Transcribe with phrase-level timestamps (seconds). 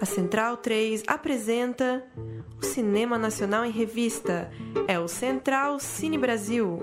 [0.00, 2.02] A Central 3 apresenta
[2.58, 4.50] o Cinema Nacional em Revista.
[4.88, 6.82] É o Central Cine Brasil.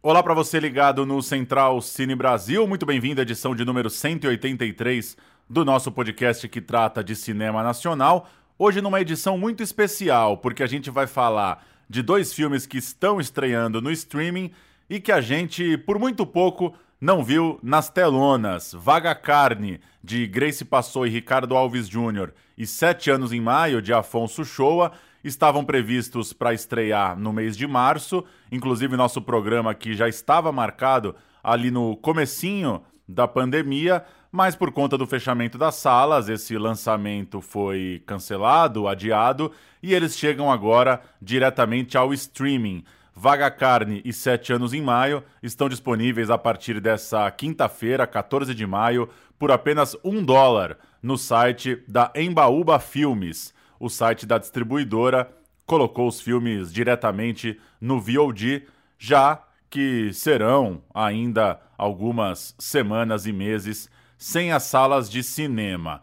[0.00, 2.64] Olá para você ligado no Central Cine Brasil.
[2.68, 5.16] Muito bem-vindo à edição de número 183
[5.50, 8.28] do nosso podcast que trata de cinema nacional.
[8.56, 13.20] Hoje numa edição muito especial, porque a gente vai falar de dois filmes que estão
[13.20, 14.52] estreando no streaming
[14.88, 18.72] e que a gente, por muito pouco, não viu nas telonas.
[18.72, 23.92] Vaga Carne, de Grace Passou e Ricardo Alves Jr., e Sete Anos em Maio, de
[23.92, 24.92] Afonso Shoa,
[25.24, 28.24] estavam previstos para estrear no mês de março.
[28.52, 34.96] Inclusive, nosso programa aqui já estava marcado ali no comecinho da pandemia, mas por conta
[34.96, 42.12] do fechamento das salas, esse lançamento foi cancelado, adiado, e eles chegam agora diretamente ao
[42.14, 42.84] streaming.
[43.16, 48.66] Vaga Carne e Sete Anos em Maio estão disponíveis a partir dessa quinta-feira, 14 de
[48.66, 53.54] maio, por apenas um dólar no site da Embaúba Filmes.
[53.78, 55.30] O site da distribuidora
[55.64, 58.66] colocou os filmes diretamente no VOD,
[58.98, 66.02] já que serão ainda algumas semanas e meses sem as salas de cinema.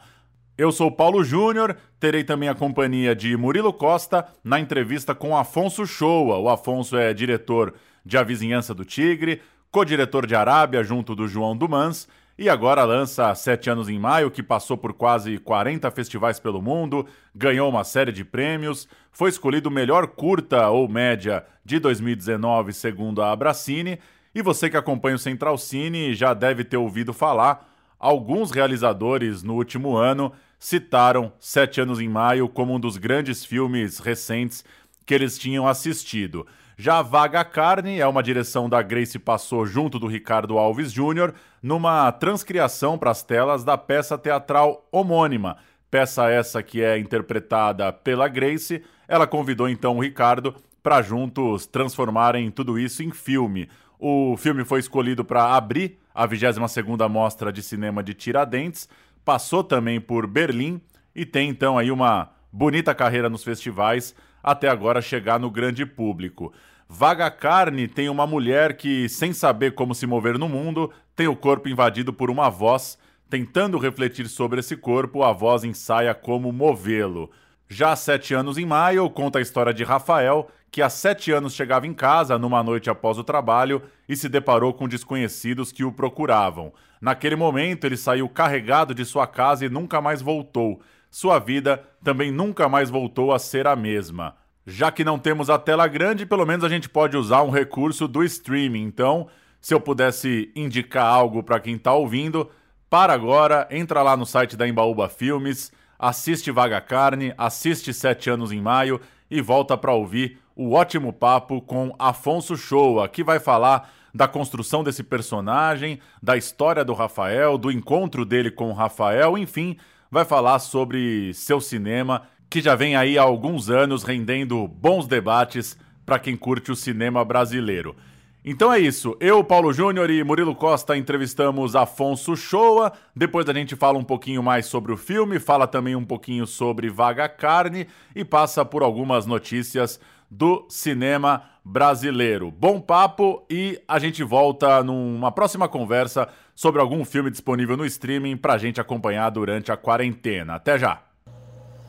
[0.61, 5.87] Eu sou Paulo Júnior, terei também a companhia de Murilo Costa na entrevista com Afonso
[5.87, 6.37] Shoa.
[6.37, 7.73] O Afonso é diretor
[8.05, 13.33] de A Vizinhança do Tigre, co-diretor de Arábia junto do João Dumans e agora lança
[13.33, 18.11] Sete Anos em Maio, que passou por quase 40 festivais pelo mundo, ganhou uma série
[18.11, 23.97] de prêmios, foi escolhido o melhor curta ou média de 2019, segundo a Abracine,
[24.35, 27.67] e você que acompanha o Central Cine já deve ter ouvido falar
[27.97, 33.97] alguns realizadores no último ano citaram Sete Anos em Maio como um dos grandes filmes
[33.97, 34.63] recentes
[35.07, 36.45] que eles tinham assistido.
[36.77, 41.33] Já Vaga Carne é uma direção da Grace Passou junto do Ricardo Alves Jr.
[41.63, 45.57] numa transcriação para as telas da peça teatral homônima.
[45.89, 48.83] Peça essa que é interpretada pela Grace.
[49.07, 53.67] Ela convidou então o Ricardo para juntos transformarem tudo isso em filme.
[53.97, 58.87] O filme foi escolhido para abrir a 22ª Mostra de Cinema de Tiradentes,
[59.23, 60.81] passou também por Berlim
[61.15, 66.53] e tem então aí uma bonita carreira nos festivais até agora chegar no grande público.
[66.87, 71.35] Vaga Carne tem uma mulher que, sem saber como se mover no mundo, tem o
[71.35, 72.97] corpo invadido por uma voz.
[73.29, 77.31] Tentando refletir sobre esse corpo, a voz ensaia como movê-lo.
[77.73, 81.53] Já há sete anos em maio, conta a história de Rafael, que há sete anos
[81.53, 85.91] chegava em casa numa noite após o trabalho e se deparou com desconhecidos que o
[85.93, 86.73] procuravam.
[86.99, 90.81] Naquele momento, ele saiu carregado de sua casa e nunca mais voltou.
[91.09, 94.35] Sua vida também nunca mais voltou a ser a mesma.
[94.67, 98.05] Já que não temos a tela grande, pelo menos a gente pode usar um recurso
[98.05, 98.83] do streaming.
[98.83, 99.29] Então,
[99.61, 102.51] se eu pudesse indicar algo para quem está ouvindo,
[102.89, 105.71] para agora, entra lá no site da Embaúba Filmes
[106.01, 111.61] assiste Vaga Carne, assiste Sete Anos em Maio e volta para ouvir o ótimo papo
[111.61, 117.71] com Afonso Shoa, que vai falar da construção desse personagem, da história do Rafael, do
[117.71, 119.77] encontro dele com o Rafael, enfim,
[120.09, 125.77] vai falar sobre seu cinema, que já vem aí há alguns anos rendendo bons debates
[126.03, 127.95] para quem curte o cinema brasileiro.
[128.43, 129.15] Então é isso.
[129.19, 132.91] Eu, Paulo Júnior e Murilo Costa entrevistamos Afonso Shoa.
[133.15, 136.89] Depois a gente fala um pouquinho mais sobre o filme, fala também um pouquinho sobre
[136.89, 142.49] Vaga Carne e passa por algumas notícias do cinema brasileiro.
[142.49, 148.37] Bom papo e a gente volta numa próxima conversa sobre algum filme disponível no streaming
[148.37, 150.55] pra gente acompanhar durante a quarentena.
[150.55, 150.99] Até já!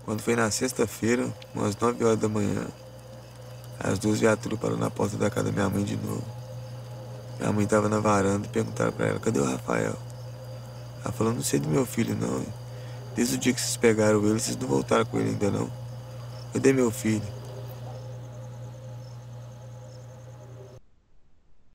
[0.04, 2.66] Quando foi na sexta-feira, umas 9 horas da manhã,
[3.80, 6.41] as duas viaturas pararam na porta da casa da minha mãe de novo.
[7.42, 9.96] Minha mãe tava na varanda e perguntaram pra ela, cadê o Rafael?
[11.02, 12.46] Ela falou, não sei do meu filho não.
[13.16, 15.68] Desde o dia que vocês pegaram ele, vocês não voltaram com ele ainda não.
[16.52, 17.20] Cadê meu filho?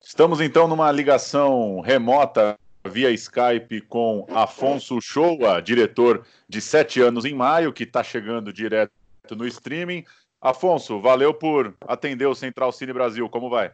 [0.01, 2.57] Estamos então numa ligação remota
[2.89, 8.93] via Skype com Afonso Shoa, diretor de Sete Anos em Maio, que está chegando direto
[9.31, 10.05] no streaming.
[10.39, 13.27] Afonso, valeu por atender o Central Cine Brasil.
[13.27, 13.73] Como vai?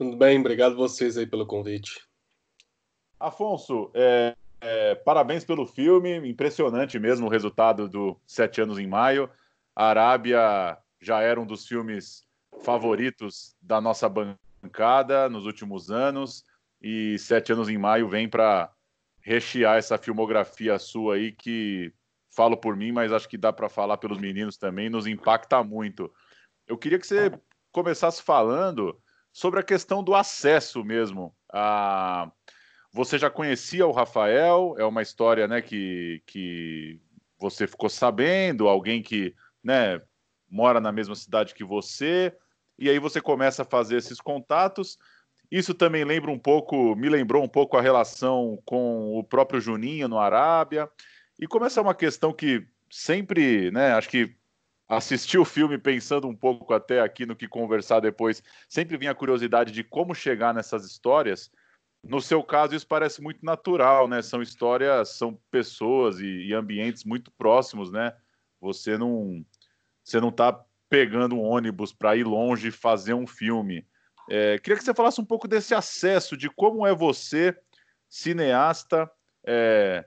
[0.00, 2.08] Tudo bem, obrigado vocês aí pelo convite.
[3.18, 9.28] Afonso, é, é, parabéns pelo filme, impressionante mesmo o resultado do Sete Anos em Maio.
[9.76, 12.26] A Arábia já era um dos filmes
[12.62, 16.46] favoritos da nossa bancada nos últimos anos
[16.80, 18.72] e Sete Anos em Maio vem para
[19.20, 21.92] rechear essa filmografia sua aí que
[22.30, 26.10] falo por mim, mas acho que dá para falar pelos meninos também, nos impacta muito.
[26.66, 27.30] Eu queria que você
[27.70, 28.98] começasse falando
[29.32, 31.34] sobre a questão do acesso mesmo.
[31.52, 32.30] A...
[32.92, 34.74] Você já conhecia o Rafael?
[34.76, 37.00] É uma história né, que, que
[37.38, 40.00] você ficou sabendo, alguém que né,
[40.48, 42.34] mora na mesma cidade que você,
[42.78, 44.98] e aí você começa a fazer esses contatos.
[45.50, 50.08] Isso também lembra um pouco, me lembrou um pouco a relação com o próprio Juninho
[50.08, 50.88] no Arábia.
[51.38, 54.34] E como essa é uma questão que sempre, né, acho que
[54.90, 59.14] assistir o filme pensando um pouco até aqui no que conversar depois, sempre vinha a
[59.14, 61.48] curiosidade de como chegar nessas histórias.
[62.02, 64.20] No seu caso, isso parece muito natural, né?
[64.20, 68.12] São histórias, são pessoas e, e ambientes muito próximos, né?
[68.60, 69.44] Você não,
[70.02, 73.86] você não está pegando um ônibus para ir longe fazer um filme.
[74.28, 77.56] É, queria que você falasse um pouco desse acesso, de como é você,
[78.08, 79.08] cineasta,
[79.46, 80.04] é,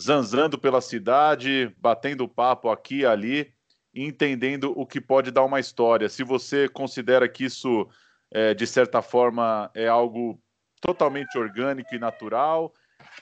[0.00, 3.55] zanzando pela cidade, batendo papo aqui e ali,
[4.04, 6.08] entendendo o que pode dar uma história.
[6.08, 7.88] Se você considera que isso,
[8.30, 10.40] é, de certa forma, é algo
[10.80, 12.74] totalmente orgânico e natural,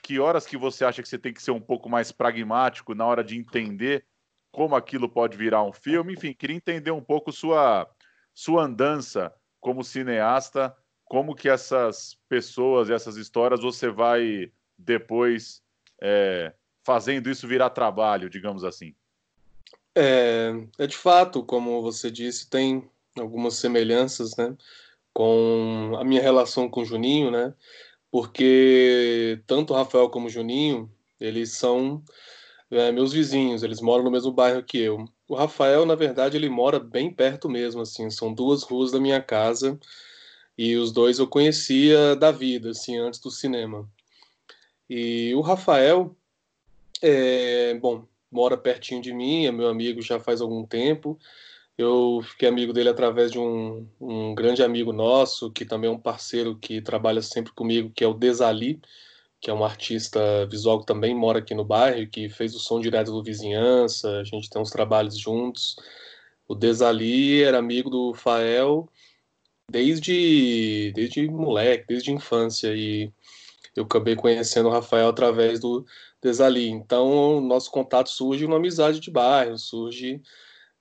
[0.02, 3.06] que horas que você acha que você tem que ser um pouco mais pragmático na
[3.06, 4.04] hora de entender
[4.52, 6.14] como aquilo pode virar um filme?
[6.14, 7.88] Enfim, queria entender um pouco sua,
[8.34, 10.74] sua andança como cineasta,
[11.04, 15.62] como que essas pessoas, essas histórias, você vai depois
[16.02, 16.52] é,
[16.84, 18.94] fazendo isso virar trabalho, digamos assim.
[19.94, 24.56] É, é de fato, como você disse, tem algumas semelhanças, né,
[25.12, 27.55] com a minha relação com o Juninho, né,
[28.11, 32.02] porque tanto o Rafael como o Juninho, eles são
[32.70, 35.05] é, meus vizinhos, eles moram no mesmo bairro que eu.
[35.29, 39.23] O Rafael, na verdade, ele mora bem perto mesmo, assim, são duas ruas da minha
[39.23, 39.79] casa,
[40.56, 43.88] e os dois eu conhecia da vida, assim, antes do cinema.
[44.88, 46.17] E o Rafael,
[47.02, 51.19] é, bom, mora pertinho de mim, é meu amigo já faz algum tempo.
[51.78, 55.98] Eu fiquei amigo dele através de um, um grande amigo nosso, que também é um
[55.98, 58.81] parceiro que trabalha sempre comigo, que é o Desali,
[59.40, 62.81] que é um artista visual que também mora aqui no bairro, que fez o som
[62.81, 65.76] direto do Vizinhança, a gente tem uns trabalhos juntos.
[66.48, 68.88] O Desali era amigo do Fael
[69.70, 73.12] desde, desde moleque, desde infância, e
[73.76, 75.84] eu acabei conhecendo o Rafael através do
[76.24, 76.70] Desali.
[76.70, 80.22] Então, nosso contato surge uma amizade de bairro, surge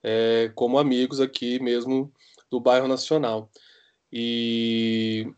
[0.02, 2.10] é, como amigos aqui mesmo
[2.50, 3.50] do bairro Nacional.
[4.10, 5.30] E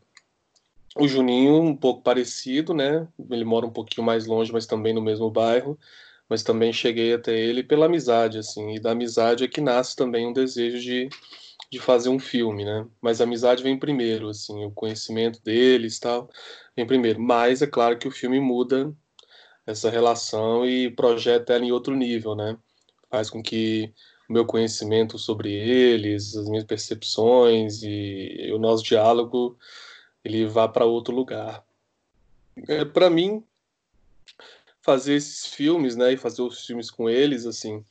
[0.96, 3.08] o Juninho, um pouco parecido, né?
[3.30, 5.76] Ele mora um pouquinho mais longe, mas também no mesmo bairro.
[6.28, 8.74] Mas também cheguei até ele pela amizade, assim.
[8.74, 11.08] E da amizade é que nasce também um desejo de,
[11.70, 12.86] de fazer um filme, né?
[13.00, 14.64] Mas a amizade vem primeiro, assim.
[14.64, 16.30] O conhecimento deles tal
[16.76, 17.20] vem primeiro.
[17.20, 18.94] Mas é claro que o filme muda
[19.66, 22.56] essa relação e projeta ela em outro nível, né?
[23.10, 23.92] Faz com que
[24.28, 29.58] o meu conhecimento sobre eles, as minhas percepções e o nosso diálogo
[30.24, 31.64] ele vá para outro lugar.
[32.68, 33.44] É, para mim,
[34.80, 37.84] fazer esses filmes, né, e fazer os filmes com eles, assim,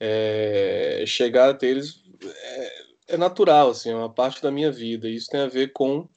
[0.00, 5.08] é, chegar até eles é, é, natural, assim, é uma parte da minha vida.
[5.08, 6.08] Isso tem a ver com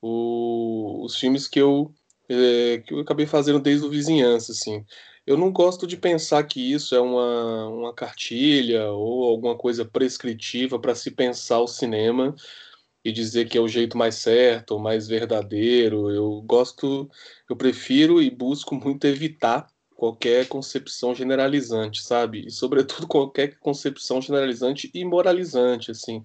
[0.00, 1.94] o, os filmes que eu
[2.36, 4.84] é, que eu acabei fazendo desde o vizinhança, assim.
[5.26, 10.78] Eu não gosto de pensar que isso é uma, uma cartilha ou alguma coisa prescritiva
[10.80, 12.34] para se pensar o cinema
[13.04, 16.10] e dizer que é o jeito mais certo, mais verdadeiro.
[16.10, 17.08] Eu gosto,
[17.48, 22.46] eu prefiro e busco muito evitar qualquer concepção generalizante, sabe?
[22.46, 26.22] E sobretudo qualquer concepção generalizante e moralizante, assim,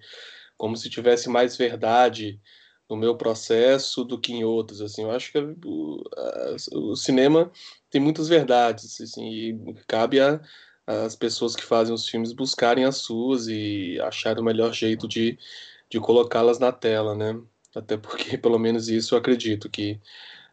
[0.57, 2.39] como se tivesse mais verdade
[2.89, 5.03] no meu processo do que em outros, assim.
[5.03, 7.51] Eu acho que o, a, o cinema
[7.89, 10.41] tem muitas verdades, assim, e cabe a
[10.89, 15.37] as pessoas que fazem os filmes buscarem as suas e acharem o melhor jeito de
[15.89, 17.39] de colocá-las na tela, né?
[17.75, 19.99] Até porque, pelo menos isso, eu acredito que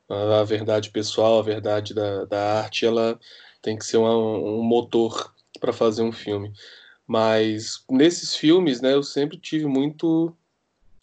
[0.08, 3.18] a verdade pessoal, a verdade da, da arte, ela
[3.62, 6.52] tem que ser uma, um motor para fazer um filme.
[7.06, 10.36] Mas nesses filmes, né, eu sempre tive muito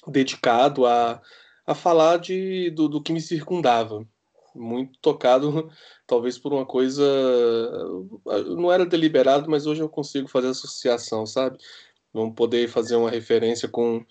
[0.07, 1.21] dedicado a,
[1.65, 4.05] a falar de, do, do que me circundava.
[4.53, 5.71] Muito tocado,
[6.05, 7.03] talvez por uma coisa.
[8.57, 11.57] Não era deliberado, mas hoje eu consigo fazer associação, sabe?
[12.13, 14.05] Vamos poder fazer uma referência com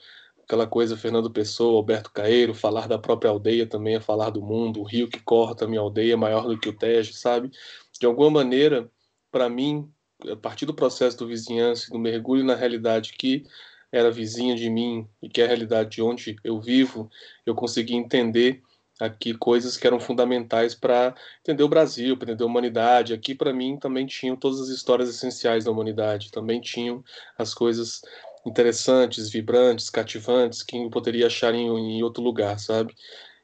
[0.51, 4.81] aquela coisa Fernando Pessoa, Alberto Caeiro, falar da própria aldeia também é falar do mundo,
[4.81, 7.53] o rio que corta a minha aldeia maior do que o Tejo, sabe?
[8.01, 8.91] De alguma maneira,
[9.31, 9.89] para mim,
[10.29, 13.45] a partir do processo do vizinhança, do mergulho na realidade que
[13.93, 17.11] era vizinha de mim e que é a realidade de onde eu vivo,
[17.45, 18.63] eu consegui entender
[19.01, 23.15] aqui coisas que eram fundamentais para entender o Brasil, para entender a humanidade.
[23.15, 27.03] Aqui, para mim, também tinham todas as histórias essenciais da humanidade, também tinham
[27.39, 28.03] as coisas
[28.45, 32.95] interessantes, vibrantes, cativantes que eu poderia achar em, em outro lugar, sabe?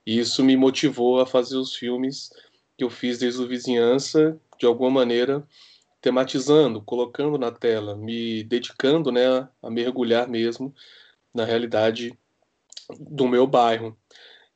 [0.07, 2.31] E isso me motivou a fazer os filmes
[2.77, 5.43] que eu fiz desde o Vizinhança, de alguma maneira
[6.07, 10.73] tematizando, colocando na tela, me dedicando né, a mergulhar mesmo
[11.35, 12.17] na realidade
[12.97, 13.99] do meu bairro.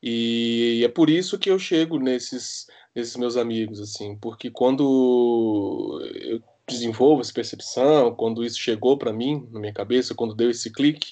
[0.01, 6.41] E é por isso que eu chego nesses, nesses meus amigos, assim, porque quando eu
[6.65, 11.11] desenvolvo essa percepção, quando isso chegou para mim, na minha cabeça, quando deu esse clique,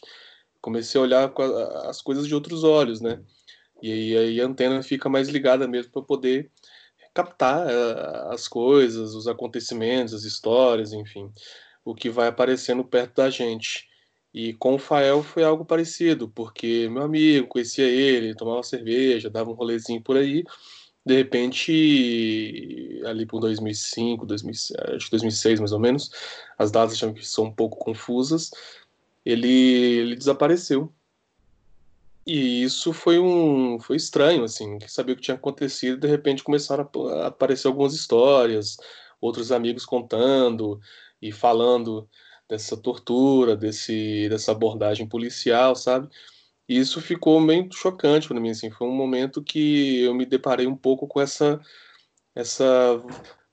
[0.62, 1.34] comecei a olhar
[1.84, 3.22] as coisas de outros olhos, né?
[3.84, 6.50] E aí a antena fica mais ligada mesmo para poder
[7.14, 11.32] captar uh, as coisas, os acontecimentos, as histórias, enfim,
[11.84, 13.88] o que vai aparecendo perto da gente.
[14.34, 19.50] E com o Fael foi algo parecido, porque meu amigo, conhecia ele, tomava cerveja, dava
[19.50, 20.44] um rolezinho por aí.
[21.06, 24.54] De repente, ali por 2005, 2000,
[24.96, 26.12] acho que 2006 mais ou menos,
[26.58, 28.52] as datas são um pouco confusas,
[29.26, 30.94] ele, ele desapareceu.
[32.32, 36.44] E isso foi um foi estranho, assim, que sabia o que tinha acontecido, de repente
[36.44, 36.88] começaram
[37.24, 38.78] a aparecer algumas histórias,
[39.20, 40.80] outros amigos contando
[41.20, 42.08] e falando
[42.48, 46.08] dessa tortura, desse, dessa abordagem policial, sabe?
[46.68, 50.68] E isso ficou meio chocante para mim, assim, foi um momento que eu me deparei
[50.68, 51.60] um pouco com essa
[52.36, 53.02] essa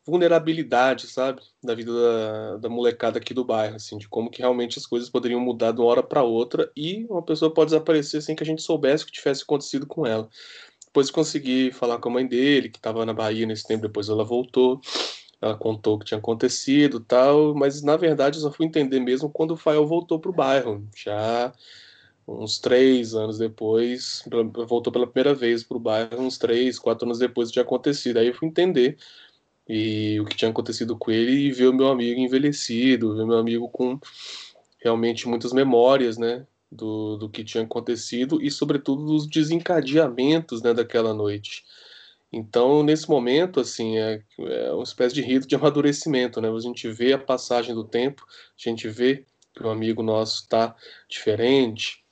[0.06, 4.78] vulnerabilidade, sabe, da vida da, da, molecada aqui do bairro, assim, de como que realmente
[4.78, 8.36] as coisas poderiam mudar de uma hora para outra e uma pessoa pode desaparecer sem
[8.36, 10.28] que a gente soubesse o que tivesse acontecido com ela.
[10.86, 14.25] Depois consegui falar com a mãe dele, que estava na Bahia nesse tempo, depois ela
[14.25, 14.80] voltou
[15.40, 19.30] ela contou o que tinha acontecido tal, mas na verdade eu só fui entender mesmo
[19.30, 21.52] quando o Fael voltou para o bairro, já
[22.26, 24.25] uns três anos depois,
[24.66, 28.28] voltou pela primeira vez para o bairro, uns três, quatro anos depois tinha acontecido, aí
[28.28, 28.98] eu fui entender
[29.68, 33.38] e o que tinha acontecido com ele e ver o meu amigo envelhecido, ver meu
[33.38, 33.99] amigo com
[34.78, 41.12] realmente muitas memórias, né, do, do que tinha acontecido e sobretudo dos desencadeamentos, né, daquela
[41.12, 41.64] noite.
[42.32, 46.50] Então, nesse momento, assim, é, é uma espécie de rito de amadurecimento, né?
[46.50, 50.75] A gente vê a passagem do tempo, a gente vê que o amigo nosso está
[51.08, 52.04] diferente,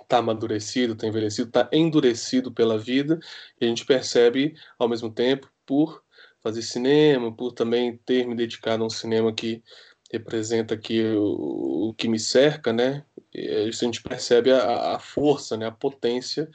[0.00, 3.18] está amadurecido, está envelhecido, está endurecido pela vida,
[3.60, 6.02] e a gente percebe, ao mesmo tempo, por
[6.46, 9.64] fazer cinema, por também ter me dedicado a um cinema que
[10.12, 13.04] representa aqui o, o que me cerca, né?
[13.34, 15.66] E a gente percebe a, a força, né?
[15.66, 16.48] A potência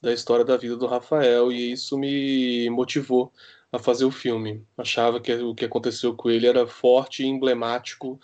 [0.00, 3.30] da história da vida do Rafael e isso me motivou
[3.70, 4.64] a fazer o filme.
[4.78, 8.18] Achava que o que aconteceu com ele era forte e emblemático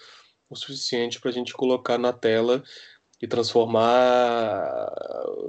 [0.49, 2.62] o suficiente para a gente colocar na tela
[3.20, 4.90] e transformar,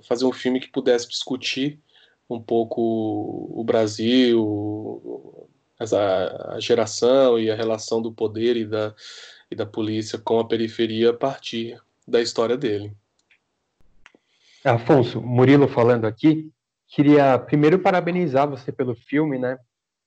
[0.03, 1.79] fazer um filme que pudesse discutir
[2.29, 2.81] um pouco
[3.53, 8.93] o Brasil, a, geração e a relação do poder e da,
[9.51, 12.91] e da polícia com a periferia a partir da história dele.
[14.63, 16.51] Afonso, Murilo falando aqui,
[16.87, 19.59] queria primeiro parabenizar você pelo filme, né?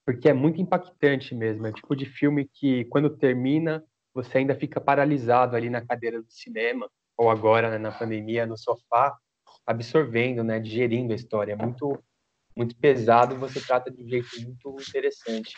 [0.05, 1.67] Porque é muito impactante mesmo.
[1.67, 6.21] É o tipo de filme que, quando termina, você ainda fica paralisado ali na cadeira
[6.21, 9.17] do cinema, ou agora, né, na pandemia, no sofá,
[9.67, 11.53] absorvendo, né, digerindo a história.
[11.53, 12.03] É muito,
[12.59, 15.55] muito pesado e você trata de um jeito muito interessante.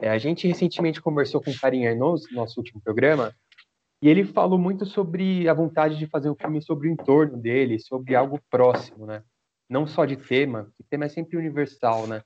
[0.00, 3.34] É, a gente recentemente conversou com o Karim Arnoz, no nosso último programa,
[4.00, 7.80] e ele falou muito sobre a vontade de fazer um filme sobre o entorno dele,
[7.80, 9.24] sobre algo próximo, né?
[9.68, 12.22] Não só de tema, o tema é sempre universal, né?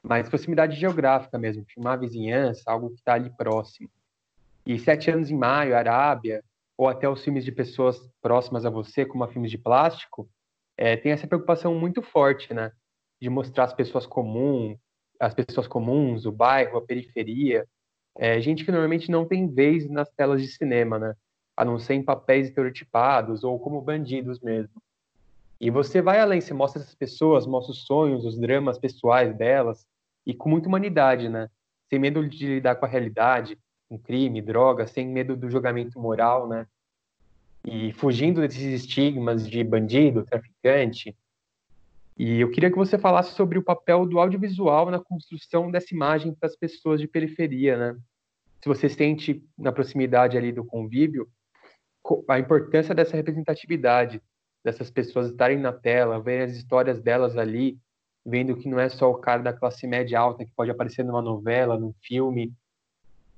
[0.00, 3.90] Mas proximidade geográfica mesmo, filmar a vizinhança, algo que está ali próximo.
[4.64, 6.44] E Sete Anos em Maio, Arábia,
[6.76, 10.30] ou até os filmes de pessoas próximas a você, como a filmes de plástico,
[10.76, 12.70] é, tem essa preocupação muito forte, né?
[13.20, 14.78] De mostrar as pessoas comuns,
[15.18, 17.66] as pessoas comuns, o bairro, a periferia,
[18.16, 21.14] é, gente que normalmente não tem vez nas telas de cinema, né?
[21.56, 24.82] A não ser em papéis estereotipados ou como bandidos mesmo.
[25.60, 29.86] E você vai além, você mostra essas pessoas, mostra os sonhos, os dramas pessoais delas,
[30.26, 31.48] e com muita humanidade, né?
[31.88, 33.58] Sem medo de lidar com a realidade,
[33.88, 36.66] com crime, droga, sem medo do julgamento moral, né?
[37.64, 41.16] E fugindo desses estigmas de bandido, traficante,
[42.18, 46.34] e eu queria que você falasse sobre o papel do audiovisual na construção dessa imagem
[46.34, 47.96] para as pessoas de periferia, né?
[48.60, 51.28] Se você sente na proximidade ali do convívio
[52.28, 54.20] a importância dessa representatividade,
[54.64, 57.78] dessas pessoas estarem na tela, ver as histórias delas ali,
[58.26, 61.22] vendo que não é só o cara da classe média alta que pode aparecer numa
[61.22, 62.52] novela, num filme,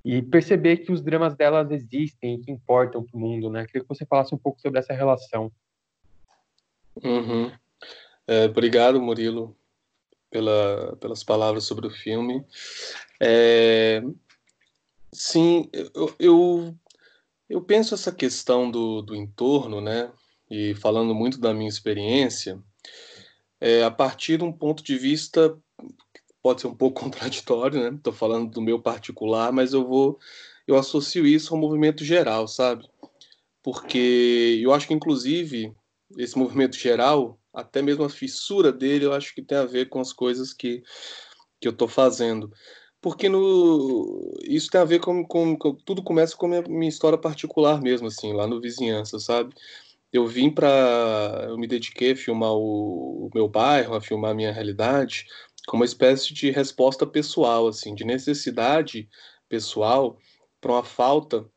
[0.02, 3.66] e perceber que os dramas delas existem e que importam para o mundo, né?
[3.66, 5.52] Queria que você falasse um pouco sobre essa relação.
[7.04, 7.52] Uhum.
[8.26, 9.56] É, obrigado, Murilo,
[10.30, 12.44] pela, pelas palavras sobre o filme.
[13.20, 14.02] É,
[15.12, 16.76] sim, eu, eu,
[17.48, 20.12] Eu penso essa questão do, do entorno, né?
[20.48, 22.62] E falando muito da minha experiência,
[23.60, 25.58] é, a partir de um ponto de vista
[26.42, 27.96] pode ser um pouco contraditório, né?
[27.96, 30.18] Estou falando do meu particular, mas eu vou,
[30.66, 32.88] eu associo isso ao movimento geral, sabe?
[33.62, 35.74] Porque eu acho que inclusive
[36.16, 40.00] esse movimento geral, até mesmo a fissura dele, eu acho que tem a ver com
[40.00, 40.82] as coisas que
[41.60, 42.50] que eu estou fazendo.
[43.02, 46.88] Porque no, isso tem a ver com, com, com tudo começa com a minha, minha
[46.88, 49.54] história particular mesmo, assim, lá no vizinhança, sabe?
[50.12, 51.46] eu vim para.
[51.48, 55.26] Eu me dediquei a filmar o, o, meu bairro, a filmar a minha realidade,
[55.66, 59.08] como uma espécie de resposta pessoal, assim, de necessidade
[59.48, 60.18] pessoal
[60.60, 61.48] para uma falta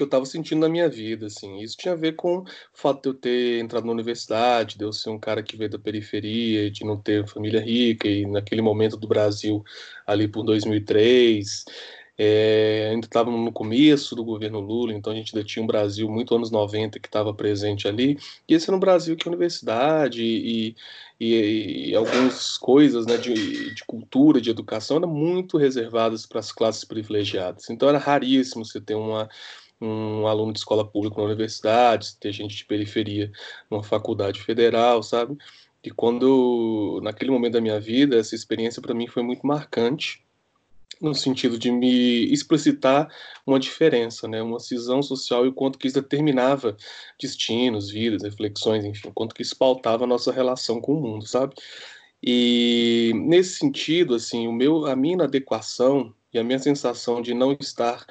[0.00, 1.58] que eu estava sentindo na minha vida, assim.
[1.60, 4.92] Isso tinha a ver com o fato de eu ter entrado na universidade, de eu
[4.94, 8.96] ser um cara que veio da periferia, de não ter família rica, e naquele momento
[8.96, 9.62] do Brasil,
[10.06, 11.64] ali por 2003,
[12.16, 16.08] é, ainda estava no começo do governo Lula, então a gente ainda tinha um Brasil
[16.08, 20.22] muito anos 90 que estava presente ali, e esse era um Brasil que a universidade
[20.22, 20.76] e,
[21.18, 26.52] e, e algumas coisas né, de, de, cultura, de educação, eram muito reservadas para as
[26.52, 27.68] classes privilegiadas.
[27.68, 29.28] Então era raríssimo você ter uma,
[29.80, 33.32] um aluno de escola pública na universidade, ter gente de periferia
[33.70, 35.36] numa faculdade federal, sabe?
[35.82, 40.22] E quando, naquele momento da minha vida, essa experiência para mim foi muito marcante,
[41.00, 43.08] no sentido de me explicitar
[43.46, 46.76] uma diferença, né, uma cisão social e o quanto que isso determinava
[47.18, 51.26] destinos, vidas, reflexões, enfim, o quanto que isso pautava a nossa relação com o mundo,
[51.26, 51.54] sabe?
[52.22, 57.56] E nesse sentido, assim, o meu, a minha inadequação e a minha sensação de não
[57.58, 58.04] estar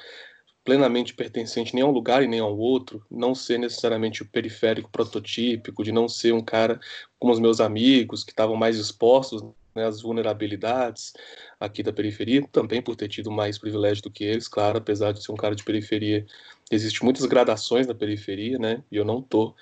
[0.64, 4.90] plenamente pertencente nem a um lugar e nem ao outro, não ser necessariamente o periférico
[4.90, 6.78] prototípico, de não ser um cara
[7.18, 9.42] como os meus amigos que estavam mais expostos
[9.74, 11.12] né, às vulnerabilidades
[11.58, 15.22] aqui da periferia, também por ter tido mais privilégio do que eles, claro, apesar de
[15.22, 16.26] ser um cara de periferia,
[16.70, 19.54] existem muitas gradações na periferia, né, e eu não tô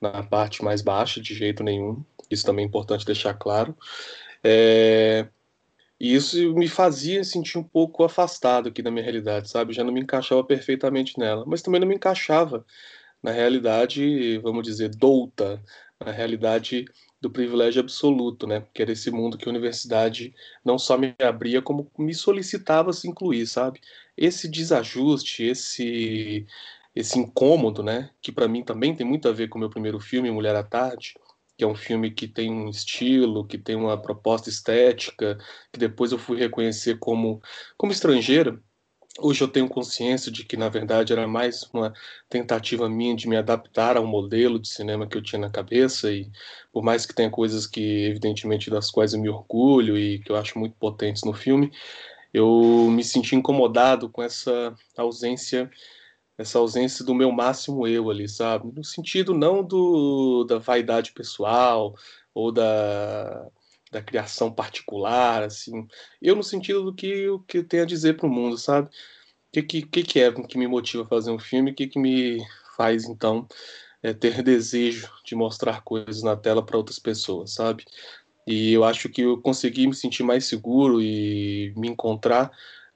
[0.00, 3.76] na parte mais baixa de jeito nenhum, isso também é importante deixar claro.
[4.42, 5.26] É,
[6.04, 9.72] e isso me fazia sentir um pouco afastado aqui da minha realidade, sabe?
[9.72, 12.66] Já não me encaixava perfeitamente nela, mas também não me encaixava
[13.22, 15.62] na realidade, vamos dizer, douta,
[16.04, 16.84] na realidade
[17.22, 18.66] do privilégio absoluto, né?
[18.74, 23.08] Que era esse mundo que a universidade não só me abria, como me solicitava se
[23.08, 23.80] incluir, sabe?
[24.14, 26.46] Esse desajuste, esse
[26.94, 28.10] esse incômodo, né?
[28.20, 30.62] Que para mim também tem muito a ver com o meu primeiro filme, Mulher à
[30.62, 31.14] Tarde,
[31.56, 35.38] que é um filme que tem um estilo, que tem uma proposta estética,
[35.72, 37.40] que depois eu fui reconhecer como
[37.76, 38.60] como estrangeira
[39.20, 41.92] Hoje eu tenho consciência de que, na verdade, era mais uma
[42.28, 46.28] tentativa minha de me adaptar ao modelo de cinema que eu tinha na cabeça, e
[46.72, 50.36] por mais que tenha coisas que, evidentemente, das quais eu me orgulho e que eu
[50.36, 51.70] acho muito potentes no filme,
[52.32, 55.70] eu me senti incomodado com essa ausência
[56.38, 58.72] essa ausência do meu máximo eu ali, sabe?
[58.74, 61.94] No sentido não do da vaidade pessoal
[62.34, 63.48] ou da
[63.94, 65.86] da criação particular, assim.
[66.20, 68.88] Eu no sentido do que o que tenho a dizer para o mundo, sabe?
[69.56, 71.70] O que, que, que é que me motiva a fazer um filme?
[71.70, 72.44] O que, que me
[72.76, 73.46] faz, então,
[74.02, 77.84] é, ter desejo de mostrar coisas na tela para outras pessoas, sabe?
[78.46, 82.50] E eu acho que eu consegui me sentir mais seguro e me encontrar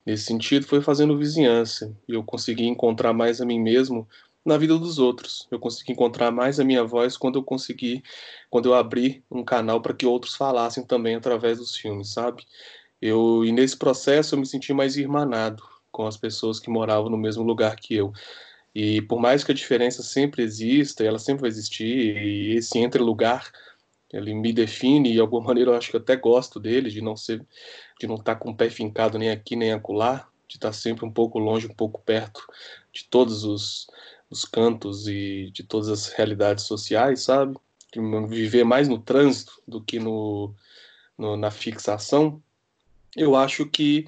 [0.08, 1.94] nesse sentido foi fazendo vizinhança.
[2.08, 4.08] Eu consegui encontrar mais a mim mesmo
[4.42, 5.46] na vida dos outros.
[5.50, 8.02] Eu consegui encontrar mais a minha voz quando eu consegui,
[8.48, 12.46] quando eu abri um canal para que outros falassem também através dos filmes, sabe?
[13.02, 17.18] Eu e nesse processo eu me senti mais irmanado com as pessoas que moravam no
[17.18, 18.10] mesmo lugar que eu.
[18.74, 23.02] E por mais que a diferença sempre exista, ela sempre vai existir, e esse entre
[23.02, 23.50] lugar
[24.12, 27.16] ele me define e de alguma maneira eu acho que até gosto dele de não
[27.16, 27.44] ser
[28.00, 30.72] de não estar tá com o pé fincado nem aqui nem acolá, de estar tá
[30.72, 32.40] sempre um pouco longe, um pouco perto
[32.92, 33.86] de todos os
[34.30, 37.56] os cantos e de todas as realidades sociais, sabe?
[38.28, 40.54] Viver mais no trânsito do que no,
[41.16, 42.42] no na fixação,
[43.16, 44.06] eu acho que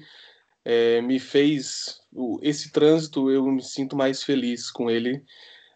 [0.63, 1.99] é, me fez
[2.41, 5.23] esse trânsito eu me sinto mais feliz com ele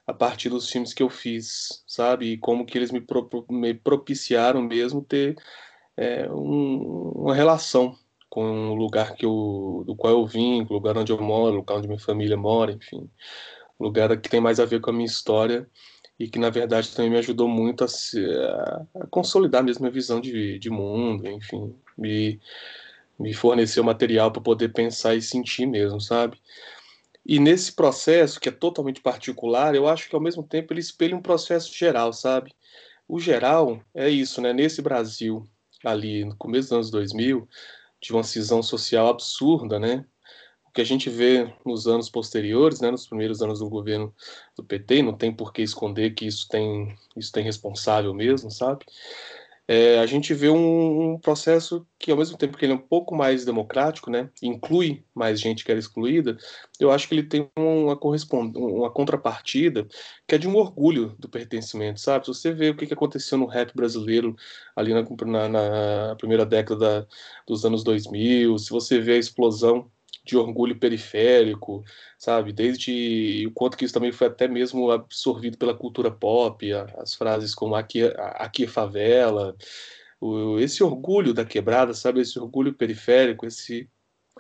[0.08, 2.34] a partir dos filmes que eu fiz, sabe?
[2.34, 5.36] E como que eles me, pro, me propiciaram mesmo ter
[5.98, 7.96] é, um, uma relação
[8.30, 11.58] com o lugar que eu, do qual eu vim, o lugar onde eu moro, o
[11.58, 13.10] lugar onde minha família mora, enfim
[13.80, 15.68] lugar que tem mais a ver com a minha história
[16.20, 19.94] e que na verdade também me ajudou muito a, se, a, consolidar mesmo a minha
[19.94, 22.40] visão de, de mundo, enfim, me,
[23.20, 26.38] me forneceu material para poder pensar e sentir mesmo, sabe?
[27.26, 31.16] E nesse processo, que é totalmente particular, eu acho que ao mesmo tempo ele espelha
[31.16, 32.54] um processo geral, sabe?
[33.08, 34.54] O geral é isso, né?
[34.54, 35.48] Nesse Brasil,
[35.84, 37.48] ali no começo dos anos 2000,
[38.02, 40.06] de uma cisão social absurda, né?
[40.76, 44.14] que a gente vê nos anos posteriores, né, nos primeiros anos do governo
[44.58, 48.86] do PT, não tem por que esconder que isso tem, isso tem responsável mesmo, sabe?
[49.68, 52.80] É, a gente vê um, um, processo que, ao mesmo tempo que ele é um
[52.80, 56.38] pouco mais democrático, né, inclui mais gente que era excluída,
[56.80, 59.88] eu acho que ele tem uma, uma contrapartida
[60.28, 62.26] que é de um orgulho do pertencimento, sabe?
[62.26, 64.36] Se você vê o que aconteceu no rap brasileiro
[64.76, 65.50] ali na, na,
[66.10, 67.08] na primeira década
[67.48, 69.90] dos anos 2000, se você vê a explosão
[70.26, 71.84] de orgulho periférico,
[72.18, 72.52] sabe?
[72.52, 77.54] Desde o quanto que isso também foi até mesmo absorvido pela cultura pop, as frases
[77.54, 79.56] como aqui, aqui é favela,
[80.60, 82.22] esse orgulho da quebrada, sabe?
[82.22, 83.90] Esse orgulho periférico, esse,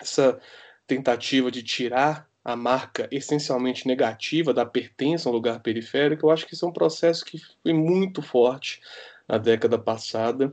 [0.01, 0.39] essa
[0.87, 6.45] tentativa de tirar a marca essencialmente negativa da pertença a um lugar periférico, eu acho
[6.45, 8.81] que isso é um processo que foi muito forte
[9.27, 10.51] na década passada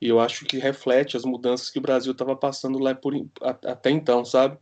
[0.00, 3.90] e eu acho que reflete as mudanças que o Brasil estava passando lá por, até
[3.90, 4.58] então, sabe?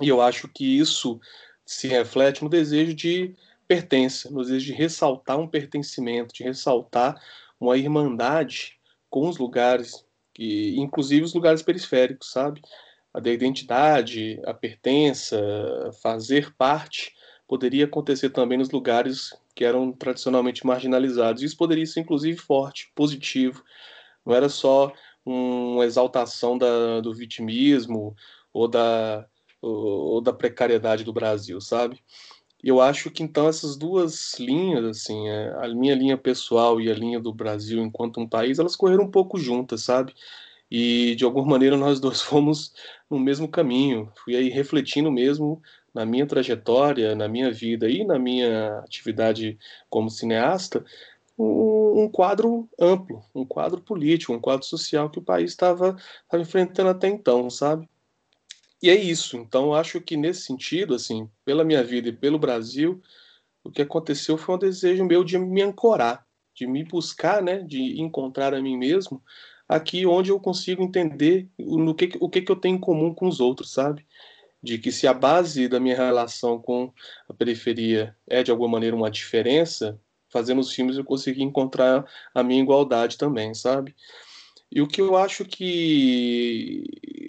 [0.00, 1.20] E eu acho que isso
[1.64, 3.34] se reflete no desejo de
[3.66, 7.20] pertença, no desejo de ressaltar um pertencimento, de ressaltar
[7.60, 8.78] uma irmandade
[9.10, 12.62] com os lugares, que, inclusive os lugares periféricos, sabe?
[13.12, 15.38] A da identidade, a pertença,
[16.00, 17.12] fazer parte,
[17.46, 21.42] poderia acontecer também nos lugares que eram tradicionalmente marginalizados.
[21.42, 23.64] Isso poderia ser, inclusive, forte, positivo.
[24.24, 24.92] Não era só
[25.24, 28.14] uma exaltação da, do vitimismo
[28.52, 29.26] ou da
[29.60, 32.00] ou, da precariedade do Brasil, sabe?
[32.62, 36.94] Eu acho que então essas duas linhas, assim, é, a minha linha pessoal e a
[36.94, 40.14] linha do Brasil enquanto um país, elas correram um pouco juntas, sabe?
[40.70, 42.72] E de alguma maneira nós dois fomos
[43.10, 44.12] no mesmo caminho.
[44.24, 45.62] Fui aí refletindo mesmo
[45.94, 50.84] na minha trajetória, na minha vida e na minha atividade como cineasta,
[51.38, 55.96] um quadro amplo, um quadro político, um quadro social que o país estava
[56.34, 57.88] enfrentando até então, sabe?
[58.82, 59.36] E é isso.
[59.36, 63.02] Então, acho que nesse sentido, assim, pela minha vida e pelo Brasil,
[63.64, 68.00] o que aconteceu foi um desejo meu de me ancorar, de me buscar, né, de
[68.00, 69.22] encontrar a mim mesmo
[69.68, 73.28] aqui onde eu consigo entender no que, o que, que eu tenho em comum com
[73.28, 74.06] os outros, sabe?
[74.62, 76.92] De que se a base da minha relação com
[77.28, 82.42] a periferia é de alguma maneira uma diferença, fazendo os filmes eu consegui encontrar a
[82.42, 83.94] minha igualdade também, sabe?
[84.70, 86.84] E o que eu acho que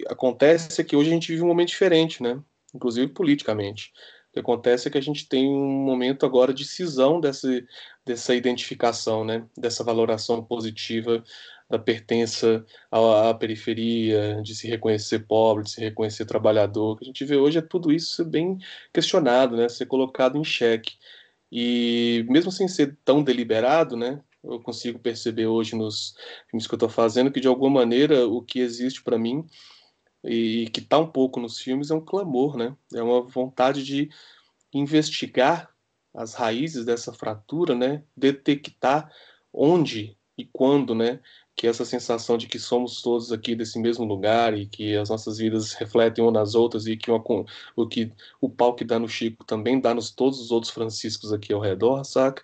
[0.08, 2.40] acontece é que hoje a gente vive um momento diferente, né?
[2.74, 3.92] Inclusive politicamente.
[4.30, 7.48] O que acontece é que a gente tem um momento agora de cisão dessa,
[8.04, 9.44] dessa identificação, né?
[9.56, 11.24] Dessa valoração positiva
[11.68, 16.92] da pertença à, à, periferia, de se reconhecer pobre, de se reconhecer trabalhador.
[16.92, 18.58] O que a gente vê hoje é tudo isso bem
[18.92, 19.68] questionado, né?
[19.68, 20.96] Ser colocado em xeque.
[21.50, 24.20] E mesmo sem ser tão deliberado, né?
[24.42, 26.14] Eu consigo perceber hoje nos
[26.48, 29.44] filmes que eu estou fazendo que de alguma maneira o que existe para mim
[30.24, 32.76] e que está um pouco nos filmes é um clamor, né?
[32.94, 34.10] É uma vontade de
[34.72, 35.70] investigar
[36.14, 38.02] as raízes dessa fratura, né?
[38.16, 39.10] Detectar
[39.52, 41.20] onde e quando, né?
[41.54, 45.38] Que essa sensação de que somos todos aqui desse mesmo lugar e que as nossas
[45.38, 47.22] vidas refletem umas nas outras e que uma,
[47.76, 51.32] o que o pau que dá no Chico também dá nos todos os outros Franciscos
[51.32, 52.42] aqui ao redor, saca?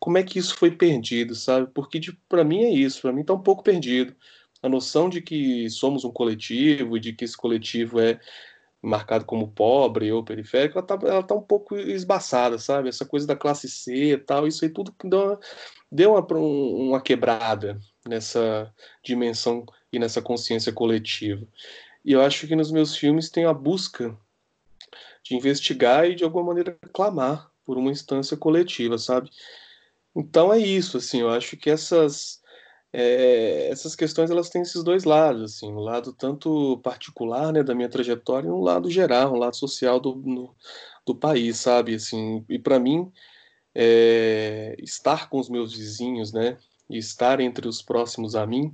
[0.00, 1.68] Como é que isso foi perdido, sabe?
[1.72, 4.16] Porque para mim é isso, para mim está um pouco perdido.
[4.62, 8.18] A noção de que somos um coletivo e de que esse coletivo é
[8.82, 12.88] marcado como pobre ou periférico, ela está ela tá um pouco esbaçada, sabe?
[12.88, 15.40] Essa coisa da classe C e tal, isso aí tudo deu uma,
[15.92, 18.72] deu uma, uma quebrada nessa
[19.04, 21.46] dimensão e nessa consciência coletiva.
[22.02, 24.16] E eu acho que nos meus filmes tem a busca
[25.22, 29.30] de investigar e de alguma maneira clamar por uma instância coletiva, sabe?
[30.14, 32.40] Então é isso, assim, eu acho que essas
[32.92, 37.74] é, essas questões elas têm esses dois lados, assim, um lado tanto particular, né, da
[37.74, 40.54] minha trajetória, e um lado geral, um lado social do, no,
[41.06, 43.10] do país, sabe, assim, e para mim
[43.74, 48.72] é, estar com os meus vizinhos, né, e estar entre os próximos a mim,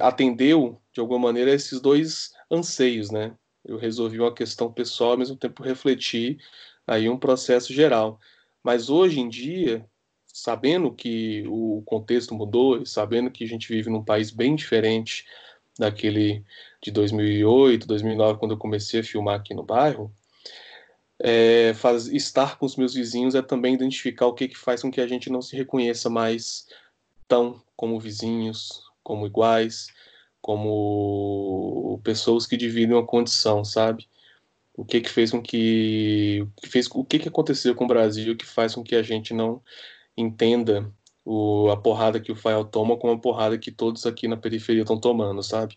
[0.00, 3.34] atendeu de alguma maneira esses dois anseios, né?
[3.64, 6.38] Eu resolvi uma questão pessoal, ao mesmo tempo refleti
[6.86, 8.18] aí um processo geral.
[8.62, 9.88] Mas hoje em dia
[10.42, 15.26] sabendo que o contexto mudou, sabendo que a gente vive num país bem diferente
[15.78, 16.44] daquele
[16.82, 20.12] de 2008, 2009, quando eu comecei a filmar aqui no bairro,
[21.18, 24.90] é, faz, estar com os meus vizinhos é também identificar o que, que faz com
[24.90, 26.68] que a gente não se reconheça mais
[27.26, 29.88] tão como vizinhos, como iguais,
[30.40, 34.06] como pessoas que dividem uma condição, sabe?
[34.74, 38.36] O que que fez com que, que fez o que que aconteceu com o Brasil
[38.36, 39.60] que faz com que a gente não
[40.20, 40.92] entenda
[41.24, 44.82] o, a porrada que o Fael toma como a porrada que todos aqui na periferia
[44.82, 45.76] estão tomando, sabe?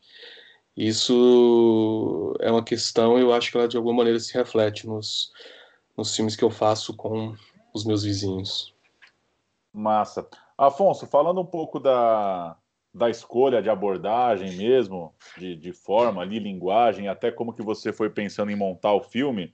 [0.76, 5.32] Isso é uma questão, eu acho que ela de alguma maneira se reflete nos,
[5.96, 7.36] nos filmes que eu faço com
[7.74, 8.74] os meus vizinhos.
[9.74, 10.28] Massa.
[10.58, 12.58] Afonso, falando um pouco da,
[12.94, 18.10] da escolha de abordagem mesmo, de, de forma ali, linguagem, até como que você foi
[18.10, 19.54] pensando em montar o filme,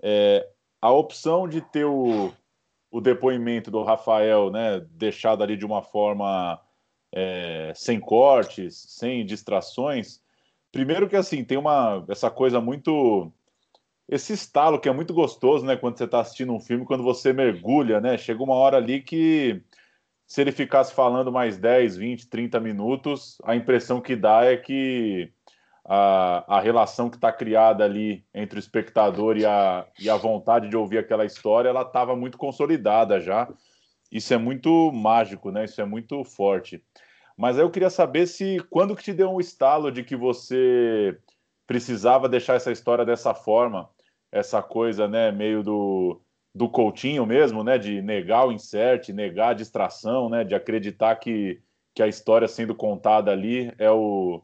[0.00, 0.48] é,
[0.80, 2.32] a opção de ter o,
[2.96, 6.58] o depoimento do Rafael, né, deixado ali de uma forma
[7.12, 10.22] é, sem cortes, sem distrações,
[10.72, 13.30] primeiro que assim, tem uma essa coisa muito
[14.08, 17.34] esse estalo que é muito gostoso, né, quando você está assistindo um filme, quando você
[17.34, 19.60] mergulha, né, chega uma hora ali que
[20.26, 25.30] se ele ficasse falando mais 10, 20, 30 minutos, a impressão que dá é que
[25.88, 30.68] a, a relação que está criada ali entre o espectador e a, e a vontade
[30.68, 33.48] de ouvir aquela história, ela estava muito consolidada já.
[34.10, 35.64] Isso é muito mágico, né?
[35.64, 36.82] Isso é muito forte.
[37.36, 41.16] Mas aí eu queria saber se quando que te deu um estalo de que você
[41.66, 43.88] precisava deixar essa história dessa forma,
[44.32, 46.20] essa coisa, né, meio do
[46.54, 51.60] do Coutinho mesmo, né, de negar o insert, negar a distração, né, de acreditar que,
[51.94, 54.40] que a história sendo contada ali é, o,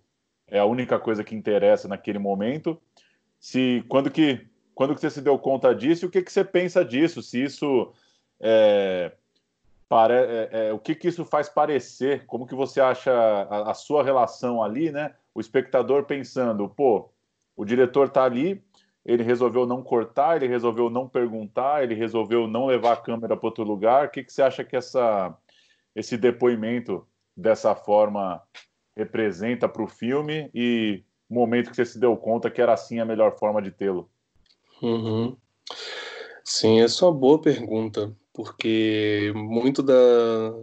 [0.52, 2.78] é a única coisa que interessa naquele momento.
[3.40, 6.44] Se quando que quando que você se deu conta disso, e o que que você
[6.44, 7.22] pensa disso?
[7.22, 7.92] Se isso
[8.40, 9.12] é,
[9.90, 12.26] é, é, o que que isso faz parecer?
[12.26, 15.14] Como que você acha a, a sua relação ali, né?
[15.34, 17.10] O espectador pensando, pô,
[17.56, 18.62] o diretor tá ali,
[19.04, 23.46] ele resolveu não cortar, ele resolveu não perguntar, ele resolveu não levar a câmera para
[23.46, 24.06] outro lugar.
[24.06, 25.34] O que, que você acha que essa,
[25.94, 28.42] esse depoimento dessa forma
[28.96, 32.98] representa para o filme e o momento que você se deu conta que era assim
[32.98, 34.10] a melhor forma de tê-lo?
[34.82, 35.36] Uhum.
[36.44, 39.94] Sim, essa é uma boa pergunta, porque muito da,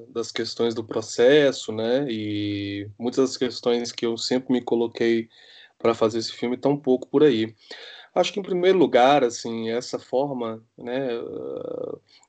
[0.09, 5.29] das questões do processo, né, e muitas das questões que eu sempre me coloquei
[5.77, 7.55] para fazer esse filme estão um pouco por aí.
[8.13, 11.09] Acho que, em primeiro lugar, assim, essa forma, né,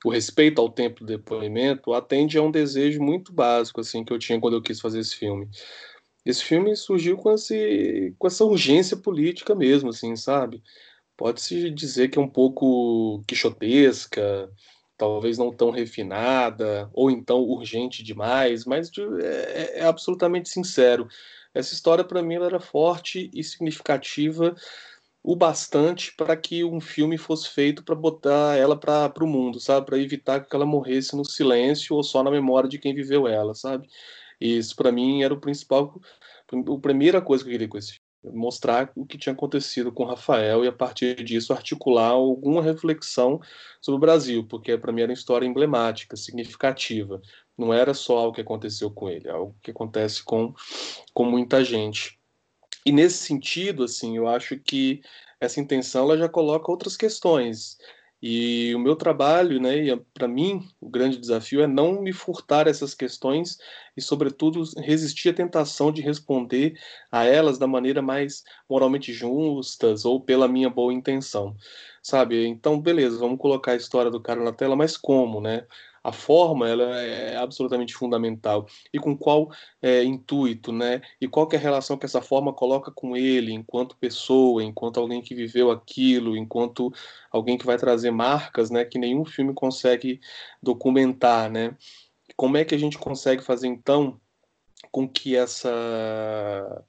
[0.05, 4.19] o respeito ao tempo do depoimento atende a um desejo muito básico, assim, que eu
[4.19, 5.49] tinha quando eu quis fazer esse filme.
[6.25, 10.63] Esse filme surgiu com, esse, com essa urgência política mesmo, assim, sabe?
[11.17, 14.51] Pode-se dizer que é um pouco quixotesca,
[14.97, 18.91] talvez não tão refinada, ou então urgente demais, mas
[19.23, 21.09] é, é absolutamente sincero.
[21.55, 24.55] Essa história, para mim, era forte e significativa
[25.23, 29.87] o bastante para que um filme fosse feito para botar ela para o mundo, sabe?
[29.87, 33.55] Para evitar que ela morresse no silêncio ou só na memória de quem viveu ela,
[33.55, 33.89] sabe?
[34.41, 36.01] E isso para mim era o principal,
[36.53, 40.07] a primeira coisa que eu queria com esse mostrar o que tinha acontecido com o
[40.07, 43.41] Rafael e a partir disso articular alguma reflexão
[43.81, 47.21] sobre o Brasil, porque para mim era uma história emblemática, significativa.
[47.57, 50.55] Não era só o que aconteceu com ele, é algo que acontece com,
[51.15, 52.19] com muita gente.
[52.85, 55.03] E nesse sentido, assim, eu acho que
[55.41, 57.79] essa intenção ela já coloca outras questões.
[58.23, 62.95] E o meu trabalho, né, para mim, o grande desafio é não me furtar essas
[62.95, 63.59] questões
[63.97, 66.79] e, sobretudo, resistir à tentação de responder
[67.11, 71.57] a elas da maneira mais moralmente justas ou pela minha boa intenção,
[72.03, 72.47] sabe?
[72.47, 75.67] Então, beleza, vamos colocar a história do cara na tela, mas como, né?
[76.03, 79.51] A forma ela é absolutamente fundamental e com qual
[79.83, 81.03] é, intuito, né?
[81.21, 85.21] E qual é a relação que essa forma coloca com ele, enquanto pessoa, enquanto alguém
[85.21, 86.93] que viveu aquilo, enquanto
[87.31, 88.85] alguém que vai trazer marcas, né?
[88.85, 90.21] Que nenhum filme consegue
[90.63, 91.77] documentar, né?
[92.37, 94.19] Como é que a gente consegue fazer então
[94.91, 96.85] com que essa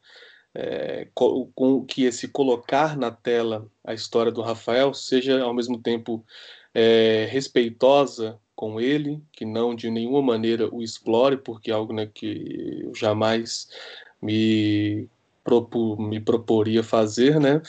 [0.54, 6.26] é, com que esse colocar na tela a história do Rafael seja ao mesmo tempo
[6.74, 12.06] é, respeitosa com ele, que não de nenhuma maneira o explore, porque é algo né,
[12.06, 13.70] que eu jamais
[14.22, 15.10] me,
[16.00, 17.62] me proporia fazer, né?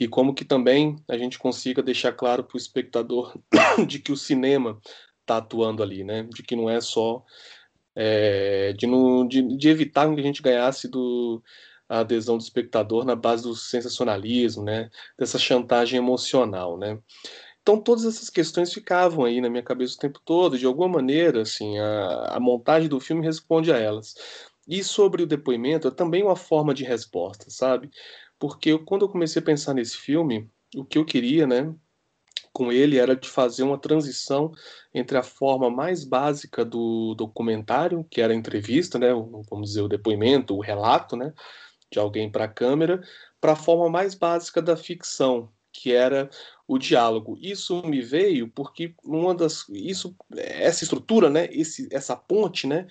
[0.00, 3.38] E como que também a gente consiga deixar claro para o espectador
[3.86, 4.80] de que o cinema
[5.20, 6.26] está atuando ali, né?
[6.34, 7.22] De que não é só
[7.94, 11.42] é, de, não, de, de evitar que a gente ganhasse do,
[11.88, 14.88] a adesão do espectador na base do sensacionalismo, né?
[15.18, 16.98] Dessa chantagem emocional, né?
[17.68, 21.42] Então todas essas questões ficavam aí na minha cabeça o tempo todo, de alguma maneira,
[21.42, 24.14] assim, a, a montagem do filme responde a elas.
[24.66, 27.90] E sobre o depoimento, é também uma forma de resposta, sabe?
[28.38, 31.70] Porque eu, quando eu comecei a pensar nesse filme, o que eu queria, né,
[32.54, 34.50] com ele era de fazer uma transição
[34.94, 39.08] entre a forma mais básica do documentário, que era a entrevista, né,
[39.50, 41.34] vamos dizer, o depoimento, o relato, né,
[41.92, 43.02] de alguém para a câmera,
[43.38, 46.30] para a forma mais básica da ficção, que era
[46.68, 47.38] o diálogo.
[47.40, 52.86] Isso me veio porque uma das isso essa estrutura, né, esse essa ponte, né,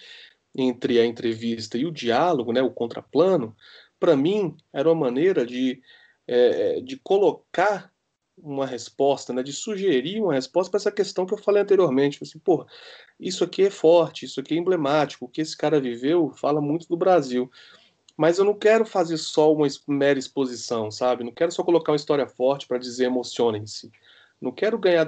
[0.55, 3.55] entre a entrevista e o diálogo, né, o contraplano,
[3.99, 5.81] para mim, era uma maneira de,
[6.27, 7.91] é, de colocar
[8.37, 12.19] uma resposta, né, de sugerir uma resposta para essa questão que eu falei anteriormente.
[12.21, 12.65] Assim, pô,
[13.19, 16.87] isso aqui é forte, isso aqui é emblemático, o que esse cara viveu fala muito
[16.87, 17.49] do Brasil.
[18.17, 21.23] Mas eu não quero fazer só uma mera exposição, sabe?
[21.23, 23.91] Não quero só colocar uma história forte para dizer emocionem-se.
[24.39, 25.07] Não quero ganhar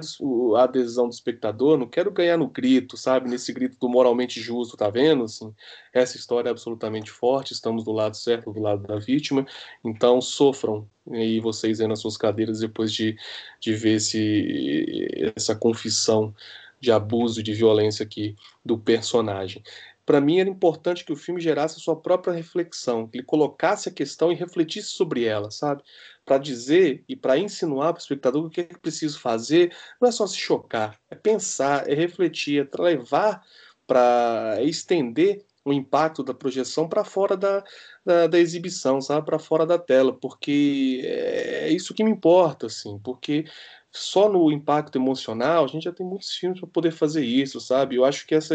[0.56, 3.30] a adesão do espectador, não quero ganhar no grito, sabe?
[3.30, 5.24] Nesse grito do moralmente justo, tá vendo?
[5.24, 5.54] Assim,
[5.92, 9.46] essa história é absolutamente forte, estamos do lado certo, do lado da vítima,
[9.84, 13.16] então sofram aí vocês aí nas suas cadeiras depois de,
[13.60, 16.34] de ver esse, essa confissão
[16.80, 19.62] de abuso, e de violência aqui do personagem
[20.10, 23.88] para mim era importante que o filme gerasse a sua própria reflexão, que ele colocasse
[23.88, 25.84] a questão e refletisse sobre ela, sabe?
[26.24, 30.08] Para dizer e para insinuar para o espectador o que é que preciso fazer, não
[30.08, 33.40] é só se chocar, é pensar, é refletir, é levar
[33.86, 37.62] para é estender o impacto da projeção para fora da,
[38.04, 39.24] da, da, exibição, sabe?
[39.24, 43.44] Para fora da tela, porque é isso que me importa, assim, porque
[43.92, 47.96] só no impacto emocional, a gente já tem muitos filmes para poder fazer isso, sabe?
[47.96, 48.54] Eu acho que essa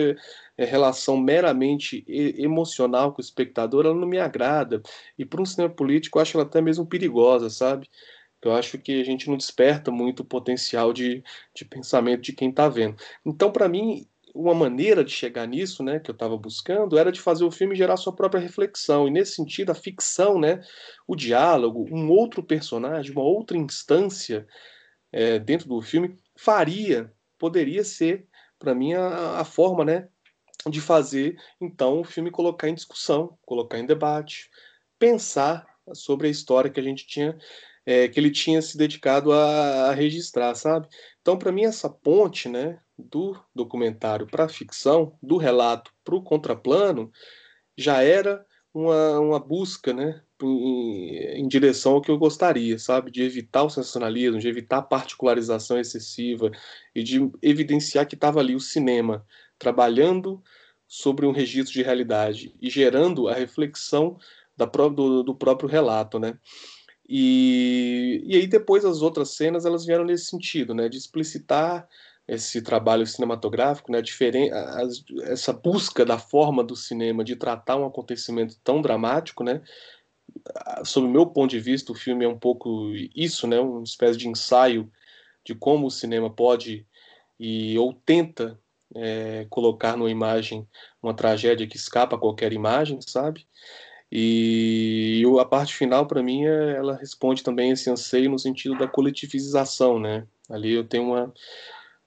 [0.58, 4.82] é, relação meramente emocional com o espectador, ela não me agrada.
[5.18, 7.90] E para um cinema político, eu acho ela até mesmo perigosa, sabe?
[8.42, 12.50] Eu acho que a gente não desperta muito o potencial de, de pensamento de quem
[12.50, 12.96] está vendo.
[13.26, 17.22] Então, para mim, uma maneira de chegar nisso, né, que eu estava buscando, era de
[17.22, 19.08] fazer o filme gerar sua própria reflexão.
[19.08, 20.62] E nesse sentido, a ficção, né,
[21.08, 24.46] o diálogo, um outro personagem, uma outra instância
[25.16, 28.28] é, dentro do filme, faria, poderia ser,
[28.60, 30.10] para mim, a, a, forma né,
[30.70, 34.50] de fazer, então, o filme colocar em discussão, colocar em debate,
[35.00, 37.38] pensar sobre a história que a gente tinha,
[37.86, 40.90] é, que ele tinha se dedicado a, a registrar, sabe?
[41.22, 46.24] Então, para mim, essa ponte, né, do documentário para a ficção, do relato para o
[46.24, 47.10] contraplano,
[47.78, 53.12] já era uma, uma busca, né, em, em, direção ao que eu gostaria, sabe?
[53.12, 56.52] De evitar o sensacionalismo, de evitar a particularização excessiva
[56.94, 59.26] e de evidenciar que estava ali o cinema
[59.58, 60.42] trabalhando
[60.88, 64.18] sobre um registro de realidade e gerando a reflexão
[64.56, 66.38] da, do, do próprio relato, né?
[67.08, 70.90] E, e aí depois as outras cenas elas vieram nesse sentido, né?
[70.90, 71.88] De explicitar
[72.28, 74.02] esse trabalho cinematográfico, né,
[75.26, 79.62] essa busca da forma do cinema de tratar um acontecimento tão dramático, né,
[80.84, 84.18] sob o meu ponto de vista, o filme é um pouco isso, né, uma espécie
[84.18, 84.92] de ensaio
[85.44, 86.86] de como o cinema pode
[87.40, 88.60] e ou tenta
[88.96, 90.68] é, colocar numa imagem
[91.02, 93.46] uma tragédia que escapa a qualquer imagem, sabe?
[94.12, 98.88] E, a parte final, para mim, é, ela responde também esse anseio no sentido da
[98.88, 100.26] coletivização, né?
[100.50, 101.34] Ali eu tenho uma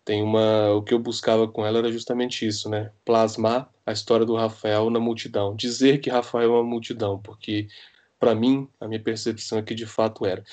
[0.05, 2.93] tem uma o que eu buscava com ela era justamente isso, né?
[3.05, 7.69] Plasmar a história do Rafael na multidão, dizer que Rafael é uma multidão, porque
[8.19, 10.45] para mim a minha percepção é que de fato era.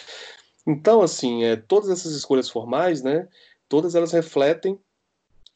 [0.66, 3.28] Então, assim, é, todas essas escolhas formais, né?
[3.70, 4.80] Todas elas refletem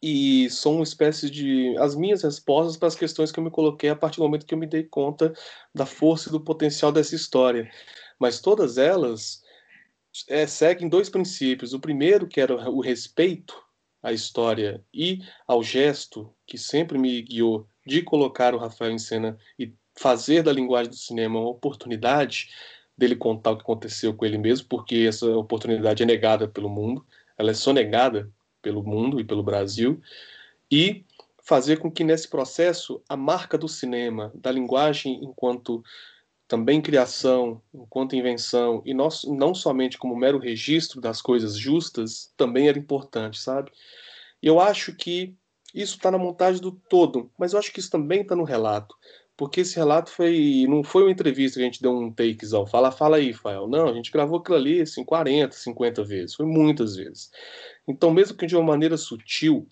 [0.01, 3.89] e são uma espécie de as minhas respostas para as questões que eu me coloquei
[3.89, 5.33] a partir do momento que eu me dei conta
[5.73, 7.69] da força e do potencial dessa história.
[8.17, 9.43] Mas todas elas
[10.27, 11.73] é, seguem dois princípios.
[11.73, 13.61] O primeiro, que era o respeito
[14.01, 19.37] à história e ao gesto que sempre me guiou de colocar o Rafael em cena
[19.57, 22.49] e fazer da linguagem do cinema uma oportunidade
[22.97, 27.05] dele contar o que aconteceu com ele mesmo, porque essa oportunidade é negada pelo mundo,
[27.37, 28.31] ela é sonegada
[28.61, 30.01] pelo mundo e pelo Brasil,
[30.71, 31.03] e
[31.43, 35.83] fazer com que nesse processo a marca do cinema, da linguagem enquanto
[36.47, 42.69] também criação, enquanto invenção, e nós, não somente como mero registro das coisas justas, também
[42.69, 43.69] era importante, sabe?
[44.41, 45.35] E eu acho que
[45.75, 48.95] isso está na montagem do todo, mas eu acho que isso também está no relato,
[49.39, 52.91] porque esse relato foi não foi uma entrevista que a gente deu um takezão, fala,
[52.91, 53.69] fala aí, Fael.
[53.69, 57.31] Não, a gente gravou aquilo ali assim, 40, 50 vezes, foi muitas vezes.
[57.87, 59.65] Então, mesmo que de uma maneira sutil,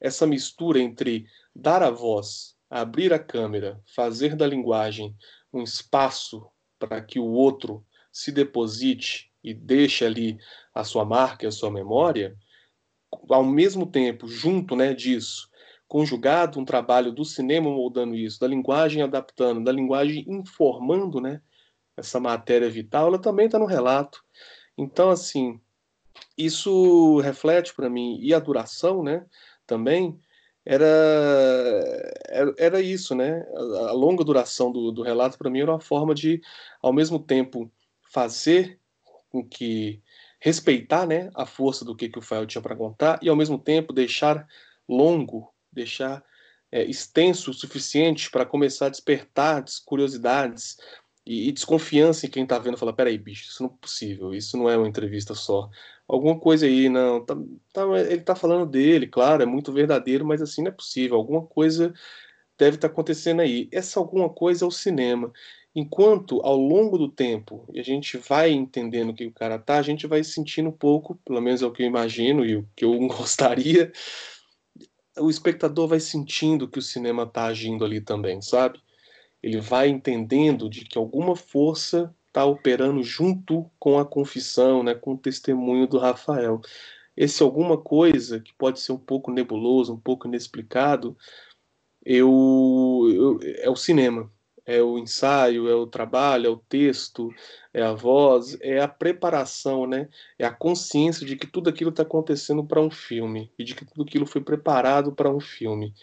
[0.00, 5.16] essa mistura entre dar a voz, abrir a câmera, fazer da linguagem
[5.52, 6.46] um espaço
[6.78, 10.38] para que o outro se deposite e deixe ali
[10.72, 12.36] a sua marca, a sua memória,
[13.28, 15.48] ao mesmo tempo, junto né, disso,
[15.88, 21.40] conjugado um trabalho do cinema moldando isso, da linguagem adaptando, da linguagem informando né,
[21.96, 24.22] essa matéria vital, ela também está no relato.
[24.76, 25.58] Então, assim,
[26.36, 29.24] isso reflete para mim, e a duração né,
[29.66, 30.20] também,
[30.64, 30.84] era,
[32.58, 33.42] era, isso, né?
[33.56, 36.42] A, a longa duração do, do relato, para mim, era uma forma de,
[36.82, 37.72] ao mesmo tempo,
[38.02, 38.78] fazer
[39.30, 40.02] com que
[40.38, 43.58] respeitar né, a força do que, que o Fael tinha para contar e, ao mesmo
[43.58, 44.46] tempo, deixar
[44.86, 46.22] longo, deixar
[46.70, 50.76] é, extenso o suficiente para começar a despertar curiosidades
[51.26, 54.56] e, e desconfiança em quem está vendo, fala, peraí, bicho, isso não é possível, isso
[54.56, 55.68] não é uma entrevista só.
[56.06, 57.36] Alguma coisa aí, não, tá,
[57.72, 61.46] tá, ele está falando dele, claro, é muito verdadeiro, mas assim não é possível, alguma
[61.46, 61.92] coisa
[62.58, 63.68] deve estar tá acontecendo aí.
[63.72, 65.32] Essa alguma coisa é o cinema.
[65.74, 70.06] Enquanto ao longo do tempo a gente vai entendendo que o cara tá, a gente
[70.06, 72.98] vai sentindo um pouco, pelo menos é o que eu imagino e o que eu
[73.06, 73.92] gostaria,
[75.20, 78.80] o espectador vai sentindo que o cinema tá agindo ali também, sabe?
[79.42, 85.14] Ele vai entendendo de que alguma força está operando junto com a confissão, né, com
[85.14, 86.60] o testemunho do Rafael.
[87.16, 91.16] Esse alguma coisa que pode ser um pouco nebuloso, um pouco inexplicado,
[92.04, 94.30] eu, eu, é o cinema,
[94.68, 97.34] é o ensaio, é o trabalho, é o texto,
[97.72, 100.10] é a voz, é a preparação, né?
[100.38, 103.86] É a consciência de que tudo aquilo está acontecendo para um filme e de que
[103.86, 105.94] tudo aquilo foi preparado para um filme.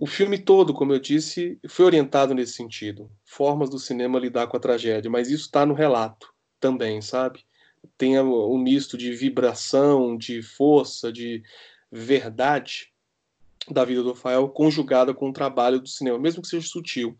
[0.00, 3.08] O filme todo, como eu disse, foi orientado nesse sentido.
[3.24, 7.46] Formas do cinema lidar com a tragédia, mas isso está no relato também, sabe?
[7.96, 11.40] Tem um misto de vibração, de força, de
[11.88, 12.92] verdade
[13.70, 17.16] da vida do Rafael conjugada com o trabalho do cinema, mesmo que seja sutil.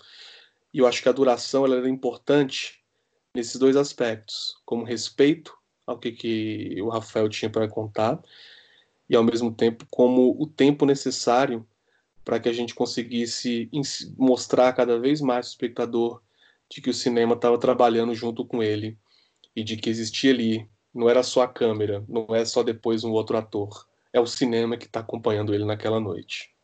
[0.73, 2.81] E eu acho que a duração ela era importante
[3.35, 8.21] nesses dois aspectos, como respeito ao que, que o Rafael tinha para contar
[9.09, 11.67] e ao mesmo tempo como o tempo necessário
[12.25, 13.69] para que a gente conseguisse
[14.17, 16.23] mostrar cada vez mais ao espectador
[16.71, 18.99] de que o cinema estava trabalhando junto com ele
[19.55, 23.13] e de que existia ali, não era só a câmera, não é só depois um
[23.13, 26.55] outro ator, é o cinema que está acompanhando ele naquela noite.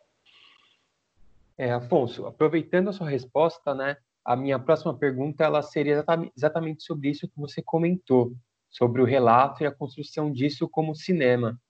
[1.58, 7.10] É, Afonso, aproveitando a sua resposta, né, a minha próxima pergunta ela seria exatamente sobre
[7.10, 8.32] isso que você comentou,
[8.70, 11.60] sobre o relato e a construção disso como cinema,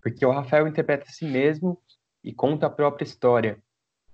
[0.00, 1.82] porque o Rafael interpreta a si mesmo
[2.22, 3.58] e conta a própria história.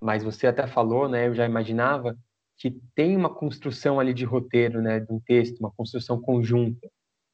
[0.01, 2.17] Mas você até falou, né, eu já imaginava,
[2.57, 6.89] que tem uma construção ali de roteiro, né, de um texto, uma construção conjunta.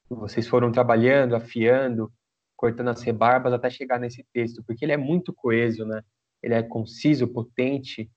[0.09, 2.11] Vocês foram trabalhando, afiando,
[2.57, 6.01] cortando as rebarbas até chegar nesse texto, porque ele é muito coeso, né?
[6.43, 8.11] Ele é conciso, potente,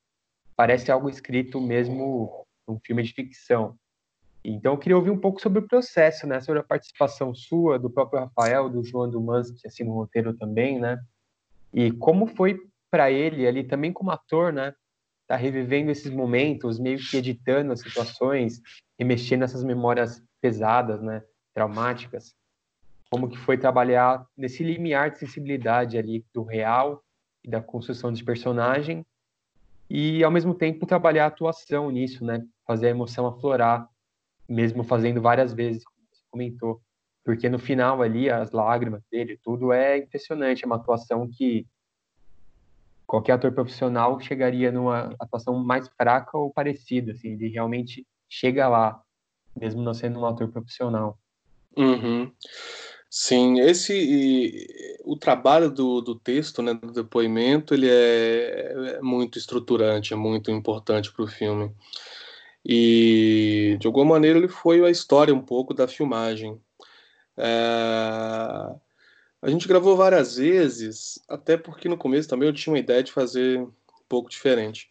[0.57, 3.77] parece algo escrito mesmo num filme de ficção.
[4.43, 7.91] Então eu queria ouvir um pouco sobre o processo, né, sobre a participação sua, do
[7.91, 10.99] próprio Rafael, do João Dumans, que assina o roteiro também, né?
[11.73, 12.59] E como foi
[12.91, 14.75] para ele ali também como ator, né?
[15.29, 18.61] Tá revivendo esses momentos, meio que editando as situações
[18.99, 21.23] e mexendo nessas memórias pesadas, né?
[21.55, 22.35] Traumáticas.
[23.11, 27.03] Como que foi trabalhar nesse limiar de sensibilidade ali do real
[27.43, 29.05] e da construção de personagem
[29.89, 32.47] e ao mesmo tempo trabalhar a atuação nisso, né?
[32.67, 33.89] Fazer a emoção aflorar,
[34.49, 36.81] mesmo fazendo várias vezes, como você comentou
[37.25, 41.67] porque no final ali as lágrimas dele, tudo é impressionante, é uma atuação que
[43.07, 49.03] qualquer ator profissional chegaria numa atuação mais fraca ou parecida, assim, ele realmente chega lá,
[49.57, 51.19] mesmo não sendo um ator profissional.
[51.77, 52.33] Uhum.
[53.13, 60.13] Sim, esse o trabalho do, do texto, né, do depoimento, ele é, é muito estruturante,
[60.13, 61.75] é muito importante para o filme.
[62.65, 66.61] E de alguma maneira ele foi a história um pouco da filmagem.
[67.37, 67.51] É...
[69.43, 73.11] A gente gravou várias vezes, até porque no começo também eu tinha uma ideia de
[73.11, 73.73] fazer um
[74.09, 74.89] pouco diferente.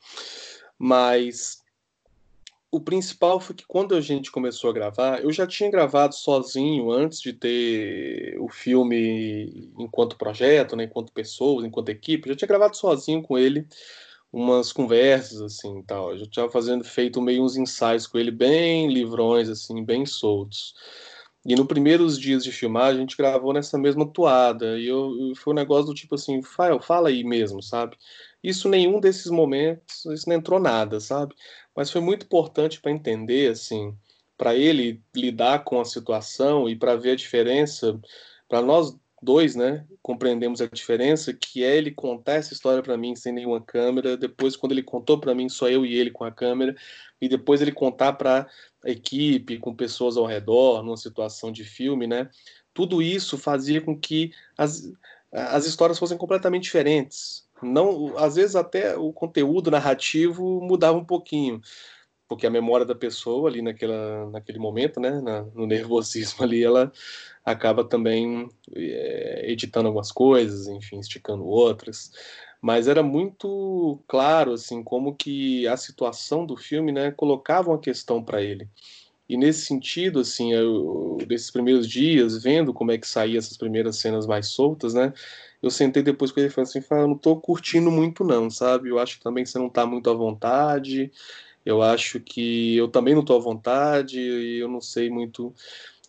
[0.78, 1.63] Mas
[2.72, 6.91] o principal foi que quando a gente começou a gravar, eu já tinha gravado sozinho
[6.91, 12.47] antes de ter o filme enquanto projeto, né, enquanto pessoas, enquanto equipe, eu já tinha
[12.47, 13.65] gravado sozinho com ele
[14.32, 16.11] umas conversas assim, tal.
[16.11, 20.76] Eu já tinha fazendo feito meio uns ensaios com ele bem livrões assim, bem soltos.
[21.45, 24.78] E no primeiros dias de filmar, a gente gravou nessa mesma toada.
[24.78, 27.97] E eu, foi um negócio do tipo assim, Fael, fala aí mesmo, sabe?
[28.43, 31.35] Isso nenhum desses momentos, isso não entrou nada, sabe?
[31.75, 33.95] Mas foi muito importante para entender, assim,
[34.37, 37.99] para ele lidar com a situação e para ver a diferença,
[38.47, 43.15] para nós dois, né, compreendemos a diferença, que é ele contar essa história para mim
[43.15, 46.31] sem nenhuma câmera, depois quando ele contou para mim só eu e ele com a
[46.31, 46.75] câmera,
[47.19, 48.47] e depois ele contar para
[48.83, 52.29] a equipe, com pessoas ao redor, numa situação de filme, né?
[52.73, 54.89] Tudo isso fazia com que as,
[55.31, 57.45] as histórias fossem completamente diferentes.
[57.62, 61.62] Não, às vezes até o conteúdo narrativo mudava um pouquinho,
[62.28, 66.91] porque a memória da pessoa ali naquela, naquele momento, né, na, no nervosismo ali, ela
[67.43, 72.12] acaba também é, editando algumas coisas, enfim, esticando outras.
[72.62, 78.22] Mas era muito claro assim como que a situação do filme né colocava uma questão
[78.24, 78.70] para ele
[79.30, 83.97] e nesse sentido assim eu, desses primeiros dias vendo como é que saía essas primeiras
[83.97, 85.13] cenas mais soltas né
[85.61, 88.89] eu sentei depois com ele e falei assim eu não estou curtindo muito não sabe
[88.89, 91.11] eu acho que também você não está muito à vontade
[91.65, 95.53] Eu acho que eu também não estou à vontade e eu não sei muito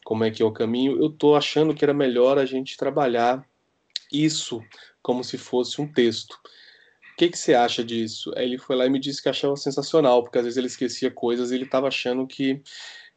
[0.05, 0.97] como é que é o caminho.
[0.99, 3.47] Eu estou achando que era melhor a gente trabalhar
[4.13, 4.63] isso
[5.03, 6.33] como se fosse um texto.
[7.13, 8.33] O que, que você acha disso?
[8.37, 11.11] Aí ele foi lá e me disse que achava sensacional, porque às vezes ele esquecia
[11.11, 12.63] coisas e ele estava achando que,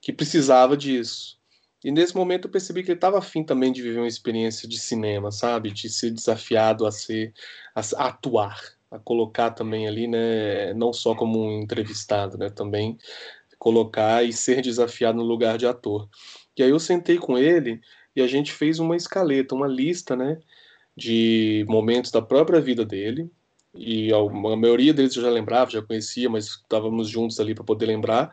[0.04, 1.40] que precisava disso.
[1.82, 4.78] E nesse momento eu percebi que ele estava afim também de viver uma experiência de
[4.78, 5.72] cinema, sabe?
[5.72, 7.34] De ser desafiado a ser,
[7.74, 8.60] a, atuar,
[8.92, 10.74] a colocar também ali, né?
[10.74, 12.50] Não só como um entrevistado, né?
[12.50, 12.98] Também
[13.58, 16.10] colocar e ser desafiado no lugar de ator.
[16.58, 17.80] E aí eu sentei com ele
[18.14, 20.38] e a gente fez uma escaleta, uma lista, né?
[20.98, 23.32] De momentos da própria vida dele,
[23.74, 27.88] e a maioria deles eu já lembrava, já conhecia, mas estávamos juntos ali para poder
[27.88, 28.32] lembrar.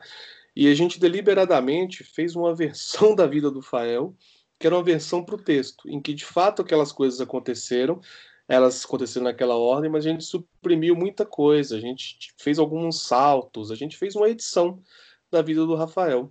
[0.54, 4.14] E a gente deliberadamente fez uma versão da vida do Fael,
[4.58, 8.00] que era uma versão para o texto, em que de fato aquelas coisas aconteceram,
[8.46, 13.70] elas aconteceram naquela ordem, mas a gente suprimiu muita coisa, a gente fez alguns saltos,
[13.70, 14.82] a gente fez uma edição
[15.30, 16.30] da vida do Rafael.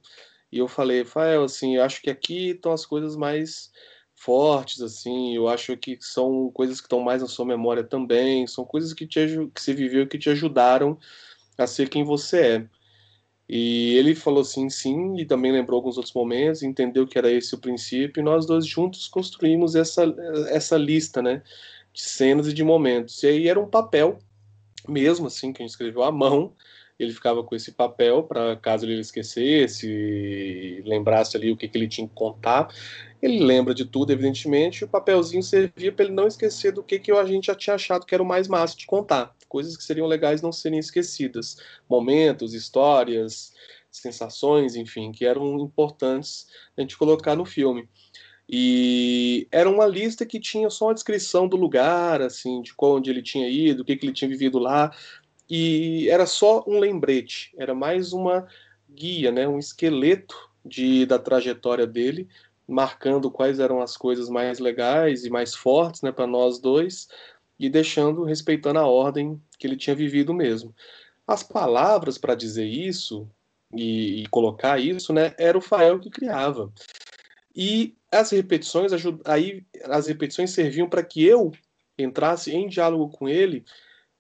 [0.52, 3.72] E eu falei, Rafael, assim, eu acho que aqui estão as coisas mais
[4.16, 8.66] fortes, assim, eu acho que são coisas que estão mais na sua memória também, são
[8.66, 11.00] coisas que, te, que você viveu que te ajudaram
[11.58, 12.70] a ser quem você é.
[13.50, 17.56] E ele falou assim, sim, e também lembrou alguns outros momentos, entendeu que era esse
[17.56, 20.04] o princípio, e nós dois juntos construímos essa,
[20.50, 21.42] essa lista, né,
[21.92, 23.24] de cenas e de momentos.
[23.24, 24.20] E aí era um papel
[24.88, 26.54] mesmo, assim, que a gente escreveu à mão,
[27.00, 31.88] ele ficava com esse papel para caso ele esquecesse, lembrasse ali o que, que ele
[31.88, 32.68] tinha que contar.
[33.22, 37.00] Ele lembra de tudo, evidentemente, e o papelzinho servia para ele não esquecer do que,
[37.00, 39.34] que a gente já tinha achado que era o mais massa de contar.
[39.50, 41.58] Coisas que seriam legais não serem esquecidas.
[41.90, 43.52] Momentos, histórias,
[43.92, 46.48] sensações, enfim, que eram importantes
[46.78, 47.90] a gente colocar no filme.
[48.48, 53.22] E era uma lista que tinha só a descrição do lugar, assim, de onde ele
[53.22, 54.92] tinha ido, o que, que ele tinha vivido lá,
[55.50, 58.48] e era só um lembrete, era mais uma
[58.90, 60.36] guia, né, um esqueleto
[60.66, 62.28] de, da trajetória dele
[62.70, 67.10] marcando quais eram as coisas mais legais e mais fortes né, para nós dois,
[67.60, 70.74] e deixando, respeitando a ordem que ele tinha vivido mesmo.
[71.28, 73.30] As palavras para dizer isso
[73.76, 76.72] e, e, colocar isso, né, era o Fael que criava.
[77.56, 78.92] E as repetições,
[79.26, 81.52] aí as repetições serviam para que eu
[81.98, 83.66] entrasse em diálogo com ele,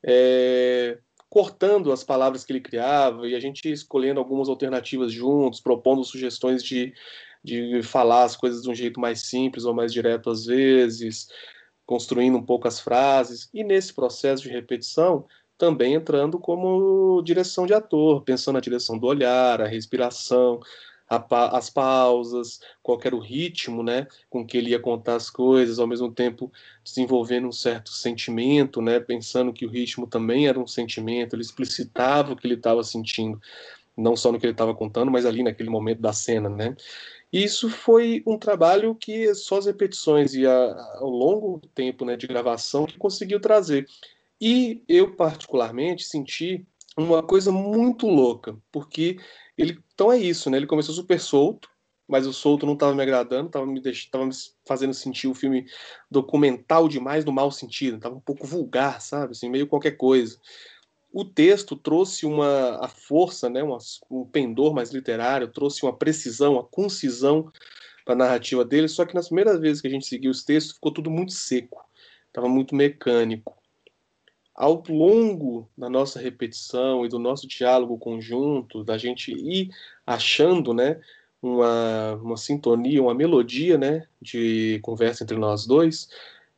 [0.03, 0.97] é,
[1.29, 6.63] cortando as palavras que ele criava e a gente escolhendo algumas alternativas juntos, propondo sugestões
[6.63, 6.93] de
[7.43, 11.29] de falar as coisas de um jeito mais simples ou mais direto às vezes,
[11.89, 15.25] construindo um pouco as frases, e nesse processo de repetição,
[15.57, 20.59] também entrando como direção de ator, pensando na direção do olhar, a respiração,
[21.09, 25.79] a, as pausas, qual era o ritmo, né, com que ele ia contar as coisas,
[25.79, 26.51] ao mesmo tempo
[26.83, 32.33] desenvolvendo um certo sentimento, né, pensando que o ritmo também era um sentimento, ele explicitava
[32.33, 33.41] o que ele estava sentindo,
[33.97, 36.75] não só no que ele estava contando, mas ali naquele momento da cena, né.
[37.31, 42.25] Isso foi um trabalho que só as repetições e a, ao longo tempo né, de
[42.25, 43.87] gravação que conseguiu trazer.
[44.41, 46.65] E eu, particularmente, senti
[46.97, 49.17] uma coisa muito louca, porque
[49.57, 49.79] ele.
[49.93, 50.57] Então é isso, né?
[50.57, 51.69] Ele começou super solto,
[52.07, 54.31] mas o solto não estava me agradando, estava me, me
[54.65, 55.65] fazendo sentir o filme
[56.09, 59.31] documental demais no mau sentido, estava um pouco vulgar, sabe?
[59.31, 60.39] Assim, meio qualquer coisa
[61.11, 63.77] o texto trouxe uma a força, né, uma,
[64.09, 67.51] um pendor mais literário, trouxe uma precisão, uma concisão
[68.05, 70.75] para a narrativa dele, só que nas primeiras vezes que a gente seguiu os textos
[70.75, 71.83] ficou tudo muito seco,
[72.27, 73.57] estava muito mecânico.
[74.53, 79.69] Ao longo da nossa repetição e do nosso diálogo conjunto, da gente ir
[80.05, 80.99] achando, né,
[81.41, 86.09] uma, uma sintonia, uma melodia, né, de conversa entre nós dois,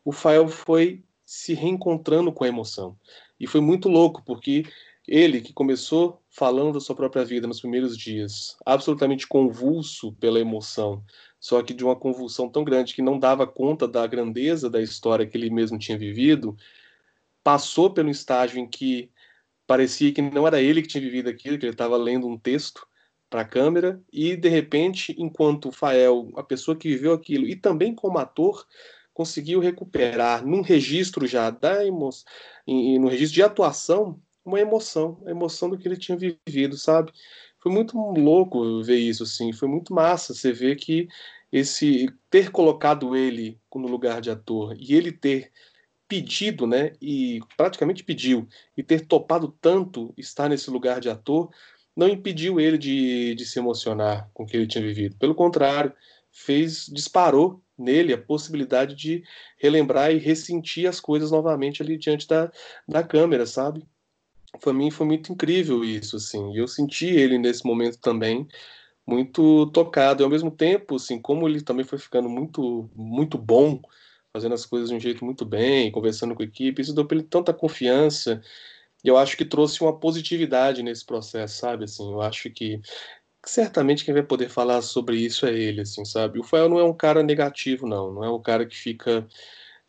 [0.03, 2.97] o Fael foi se reencontrando com a emoção.
[3.41, 4.65] E foi muito louco, porque
[5.07, 11.03] ele, que começou falando da sua própria vida nos primeiros dias, absolutamente convulso pela emoção,
[11.39, 15.25] só que de uma convulsão tão grande que não dava conta da grandeza da história
[15.25, 16.55] que ele mesmo tinha vivido,
[17.43, 19.09] passou pelo estágio em que
[19.65, 22.85] parecia que não era ele que tinha vivido aquilo, que ele estava lendo um texto
[23.27, 27.55] para a câmera, e de repente, enquanto o Fael, a pessoa que viveu aquilo, e
[27.55, 28.67] também como ator,
[29.21, 32.25] conseguiu recuperar num registro já da emoção,
[32.67, 37.11] no registro de atuação, uma emoção, a emoção do que ele tinha vivido, sabe?
[37.59, 41.07] Foi muito louco ver isso, assim, foi muito massa você ver que
[41.51, 45.51] esse ter colocado ele no lugar de ator e ele ter
[46.07, 51.51] pedido, né, e praticamente pediu, e ter topado tanto estar nesse lugar de ator,
[51.95, 55.15] não impediu ele de, de se emocionar com o que ele tinha vivido.
[55.17, 55.93] Pelo contrário,
[56.31, 59.23] fez disparou nele a possibilidade de
[59.57, 62.51] relembrar e ressentir as coisas novamente ali diante da,
[62.87, 63.85] da câmera, sabe?
[64.59, 66.55] para mim foi muito incrível isso, assim.
[66.55, 68.47] Eu senti ele nesse momento também
[69.05, 70.23] muito tocado.
[70.23, 73.81] E ao mesmo tempo, assim, como ele também foi ficando muito, muito bom,
[74.33, 77.17] fazendo as coisas de um jeito muito bem, conversando com a equipe, isso deu para
[77.17, 78.41] ele tanta confiança.
[79.03, 81.85] E eu acho que trouxe uma positividade nesse processo, sabe?
[81.85, 82.81] Assim, eu acho que
[83.45, 86.39] certamente quem vai poder falar sobre isso é ele, assim, sabe?
[86.39, 88.13] O Fael não é um cara negativo, não.
[88.13, 89.27] Não é um cara que fica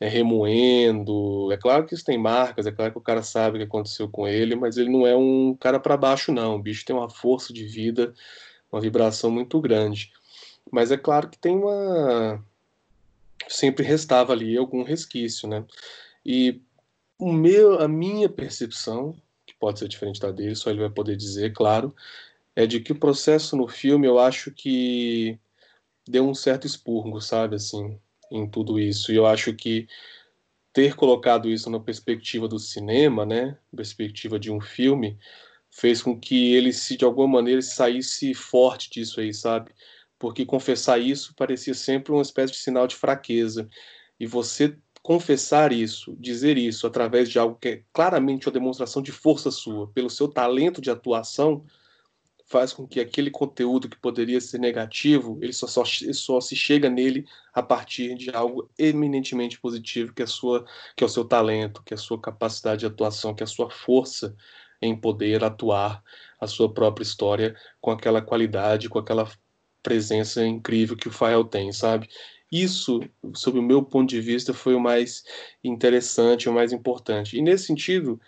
[0.01, 1.51] é, remoendo.
[1.53, 4.09] É claro que isso tem marcas, é claro que o cara sabe o que aconteceu
[4.09, 6.57] com ele, mas ele não é um cara para baixo, não.
[6.57, 8.15] O bicho tem uma força de vida,
[8.71, 10.13] uma vibração muito grande.
[10.71, 12.43] Mas é claro que tem uma.
[13.49, 15.65] Sempre restava ali algum resquício, né?
[16.25, 16.61] E
[17.19, 19.15] o meu, a minha percepção,
[19.47, 21.95] que pode ser diferente da dele, só ele vai poder dizer, claro,
[22.55, 25.39] é de que o processo no filme eu acho que
[26.07, 27.99] deu um certo expurgo, sabe, assim,
[28.31, 29.13] em tudo isso.
[29.13, 29.87] E eu acho que
[30.73, 35.19] ter colocado isso na perspectiva do cinema, né, perspectiva de um filme,
[35.71, 39.73] fez com que ele se de alguma maneira saísse forte disso aí, sabe?
[40.19, 43.69] Porque confessar isso parecia sempre uma espécie de sinal de fraqueza.
[44.21, 49.11] E você confessar isso, dizer isso através de algo que é claramente uma demonstração de
[49.11, 51.65] força sua, pelo seu talento de atuação,
[52.53, 56.91] faz com que aquele conteúdo que poderia ser negativo, ele só, só, só se chega
[56.91, 57.25] nele
[57.55, 61.95] a partir de algo eminentemente positivo, que é, sua, que é o seu talento, que
[61.95, 64.37] é a sua capacidade de atuação, que é a sua força
[64.83, 66.03] em poder atuar
[66.39, 69.27] a sua própria história com aquela qualidade, com aquela
[69.83, 72.07] presença incrível que o Fael tem, sabe?
[72.53, 73.01] Isso,
[73.35, 75.25] sob o meu ponto de vista, foi o mais
[75.65, 77.39] interessante, o mais importante.
[77.39, 78.21] E nesse sentido,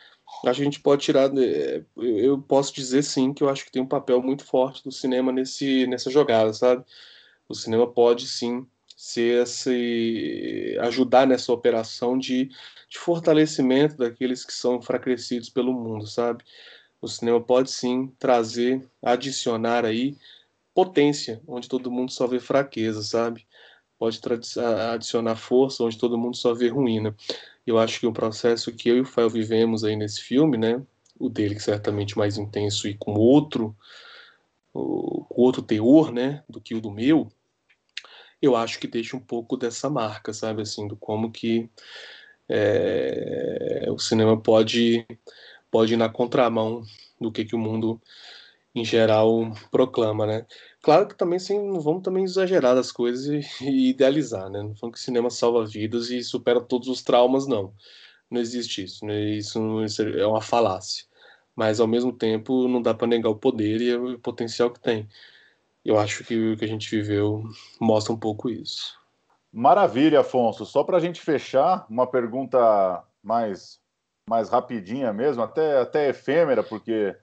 [0.44, 1.30] a gente pode tirar.
[1.32, 4.92] Né, eu posso dizer sim que eu acho que tem um papel muito forte do
[4.92, 6.84] cinema nesse, nessa jogada, sabe?
[7.48, 8.66] O cinema pode sim
[8.96, 12.46] ser esse, ajudar nessa operação de,
[12.88, 16.44] de fortalecimento daqueles que são enfraquecidos pelo mundo, sabe?
[17.00, 20.16] O cinema pode sim trazer, adicionar aí
[20.74, 23.46] potência, onde todo mundo só vê fraqueza, sabe?
[23.98, 24.20] pode
[24.94, 27.16] adicionar força onde todo mundo só vê ruína.
[27.66, 30.82] Eu acho que o processo que eu e o Fael vivemos aí nesse filme, né,
[31.18, 33.76] o dele que certamente mais intenso e com outro
[34.72, 37.28] com outro teor, né, do que o do meu,
[38.42, 41.70] eu acho que deixa um pouco dessa marca, sabe, assim, do como que
[42.48, 45.06] é, o cinema pode
[45.70, 46.82] pode ir na contramão
[47.20, 48.00] do que que o mundo
[48.74, 50.46] em geral proclama, né?
[50.82, 54.62] Claro que também sim, vamos também exagerar as coisas e, e idealizar, né?
[54.62, 57.72] Não falando que o cinema salva vidas e supera todos os traumas, não.
[58.30, 59.20] Não existe isso, né?
[59.20, 61.04] Isso, isso é uma falácia.
[61.54, 65.08] Mas ao mesmo tempo não dá para negar o poder e o potencial que tem.
[65.84, 67.44] Eu acho que o que a gente viveu
[67.80, 68.98] mostra um pouco isso.
[69.52, 70.66] Maravilha, Afonso.
[70.66, 73.80] Só para a gente fechar, uma pergunta mais
[74.28, 77.14] mais rapidinha mesmo, até, até efêmera, porque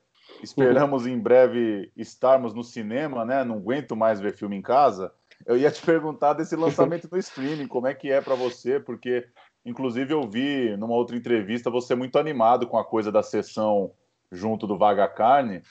[0.42, 3.44] Esperamos em breve estarmos no cinema, né?
[3.44, 5.14] Não aguento mais ver filme em casa.
[5.46, 8.80] Eu ia te perguntar desse lançamento no streaming, como é que é para você?
[8.80, 9.28] Porque,
[9.66, 13.92] inclusive, eu vi numa outra entrevista você muito animado com a coisa da sessão
[14.32, 15.62] junto do Vaga Carne,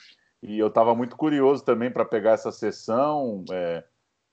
[0.41, 3.43] e eu estava muito curioso também para pegar essa sessão.
[3.51, 3.83] É...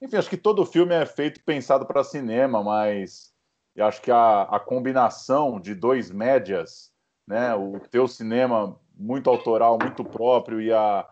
[0.01, 3.33] Enfim, acho que todo filme é feito pensado para cinema, mas
[3.75, 6.93] eu acho que a, a combinação de dois médias,
[7.27, 7.55] né?
[7.55, 11.07] O teu cinema muito autoral, muito próprio, e a,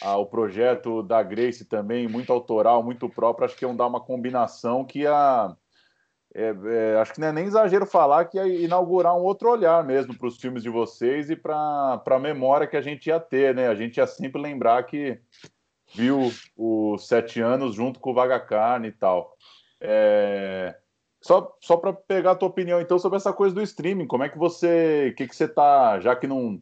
[0.00, 4.00] a, o projeto da Grace também, muito autoral, muito próprio, acho que iam dar uma
[4.00, 5.56] combinação que a.
[6.34, 9.84] É, é, acho que não é nem exagero falar que ia inaugurar um outro olhar
[9.84, 13.54] mesmo para os filmes de vocês e para a memória que a gente ia ter,
[13.54, 13.68] né?
[13.68, 15.20] A gente ia sempre lembrar que
[15.94, 19.36] viu os sete anos junto com o Vaga Carne e tal.
[19.78, 20.74] É...
[21.20, 24.28] Só, só para pegar a tua opinião, então, sobre essa coisa do streaming, como é
[24.28, 25.10] que você.
[25.12, 26.00] O que, que você tá.
[26.00, 26.60] Já que não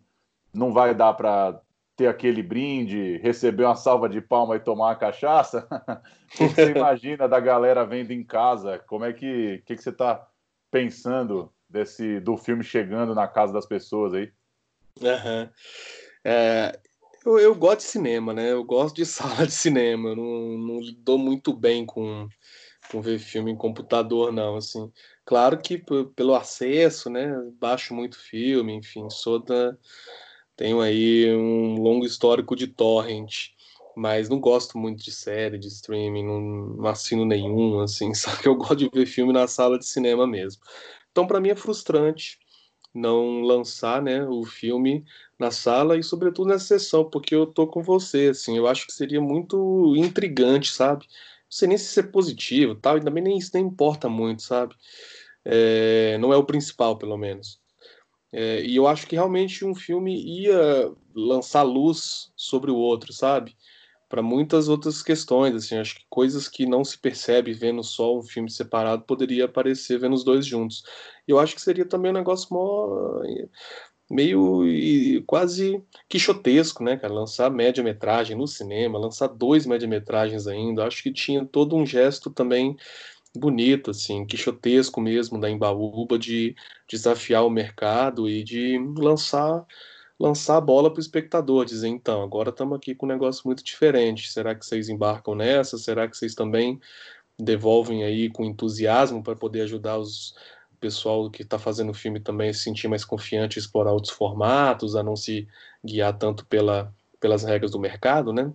[0.53, 1.61] não vai dar para
[1.96, 5.68] ter aquele brinde, receber uma salva de palma e tomar uma cachaça?
[6.34, 8.78] você imagina da galera vendo em casa?
[8.78, 10.26] Como é que, que, que você está
[10.70, 14.32] pensando desse do filme chegando na casa das pessoas aí?
[15.01, 15.48] Uhum.
[16.24, 16.78] É,
[17.24, 18.51] eu, eu, gosto de cinema, né?
[18.51, 20.09] Eu gosto de sala de cinema.
[20.09, 22.28] Eu não, não dou muito bem com,
[22.90, 24.57] com ver filme em computador, não.
[24.57, 24.90] Assim,
[25.24, 25.78] claro que
[26.16, 27.30] pelo acesso, né?
[27.59, 29.76] Baixo muito filme, enfim, sou da
[30.61, 33.48] tenho aí um longo histórico de torrent,
[33.96, 38.54] mas não gosto muito de série, de streaming, não, assino nenhum, assim, só que eu
[38.54, 40.61] gosto de ver filme na sala de cinema mesmo.
[41.11, 42.38] Então, para mim é frustrante
[42.92, 45.02] não lançar, né, o filme
[45.38, 48.92] na sala e sobretudo nessa sessão, porque eu tô com você, assim, eu acho que
[48.92, 51.06] seria muito intrigante, sabe?
[51.06, 54.74] Não sei nem se isso é positivo, tal, também nem isso nem importa muito, sabe?
[55.42, 57.59] É, não é o principal, pelo menos
[58.33, 63.57] É, e eu acho que realmente um filme ia lançar luz sobre o outro, sabe?
[64.09, 68.22] Para muitas outras questões, assim, acho que coisas que não se percebe vendo só um
[68.22, 70.83] filme separado poderia aparecer vendo os dois juntos.
[71.26, 73.20] Eu acho que seria também um negócio mó,
[74.11, 74.64] meio
[75.26, 77.14] quase quixotesco, né, cara?
[77.14, 82.76] Lançar média-metragem no cinema, lançar dois média-metragens ainda, acho que tinha todo um gesto também
[83.37, 86.55] bonito, assim, quixotesco mesmo da Embaúba de
[86.89, 89.64] desafiar o mercado e de lançar
[90.18, 93.64] lançar a bola para o espectador, dizer então, agora estamos aqui com um negócio muito
[93.64, 94.31] diferente.
[94.31, 95.78] Será que vocês embarcam nessa?
[95.78, 96.78] Será que vocês também
[97.39, 100.35] devolvem aí com entusiasmo para poder ajudar os
[100.81, 104.97] pessoal que está fazendo o filme também a se sentir mais confiante explorar outros formatos,
[104.97, 105.47] a não se
[105.85, 108.53] guiar tanto pela, pelas regras do mercado, né?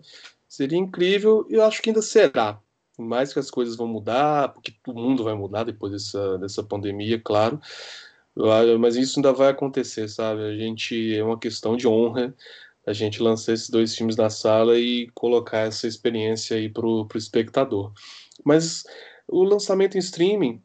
[0.47, 2.59] Seria incrível e eu acho que ainda será
[2.97, 7.19] mais que as coisas vão mudar, porque o mundo vai mudar depois dessa, dessa pandemia,
[7.19, 7.59] claro,
[8.79, 10.41] mas isso ainda vai acontecer, sabe?
[10.41, 12.35] A gente é uma questão de honra
[12.85, 17.17] a gente lançar esses dois filmes na sala e colocar essa experiência aí pro, pro
[17.17, 17.91] espectador.
[18.43, 18.83] Mas
[19.27, 20.61] o lançamento em streaming,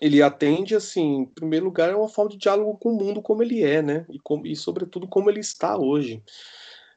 [0.00, 3.42] ele atende, assim, em primeiro lugar, é uma forma de diálogo com o mundo como
[3.42, 4.06] ele é, né?
[4.08, 6.22] E, com, e sobretudo, como ele está hoje.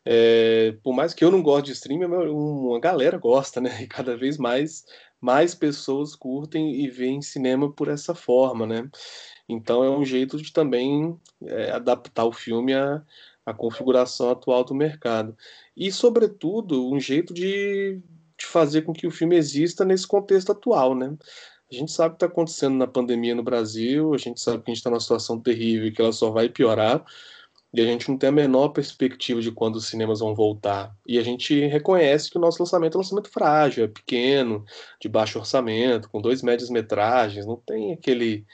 [0.08, 3.70] É, por mais que eu não goste de streaming, uma galera gosta, né?
[3.82, 4.86] E cada vez mais,
[5.20, 8.88] mais pessoas curtem e veem cinema por essa forma, né?
[9.50, 13.02] Então é um jeito de também é, adaptar o filme à,
[13.46, 15.36] à configuração atual do mercado.
[15.76, 18.00] E, sobretudo, um jeito de,
[18.38, 21.16] de fazer com que o filme exista nesse contexto atual, né?
[21.72, 24.70] A gente sabe o que está acontecendo na pandemia no Brasil, a gente sabe que
[24.70, 27.04] a gente está numa situação terrível e que ela só vai piorar
[27.76, 30.96] e a gente não tem a menor perspectiva de quando os cinemas vão voltar.
[31.06, 34.64] E a gente reconhece que o nosso lançamento é um lançamento frágil, é pequeno,
[35.00, 38.46] de baixo orçamento, com dois médias metragens, não tem aquele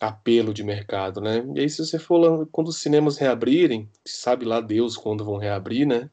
[0.00, 1.44] apelo de mercado, né?
[1.54, 5.86] E aí se você for quando os cinemas reabrirem, sabe lá Deus quando vão reabrir,
[5.86, 6.10] né?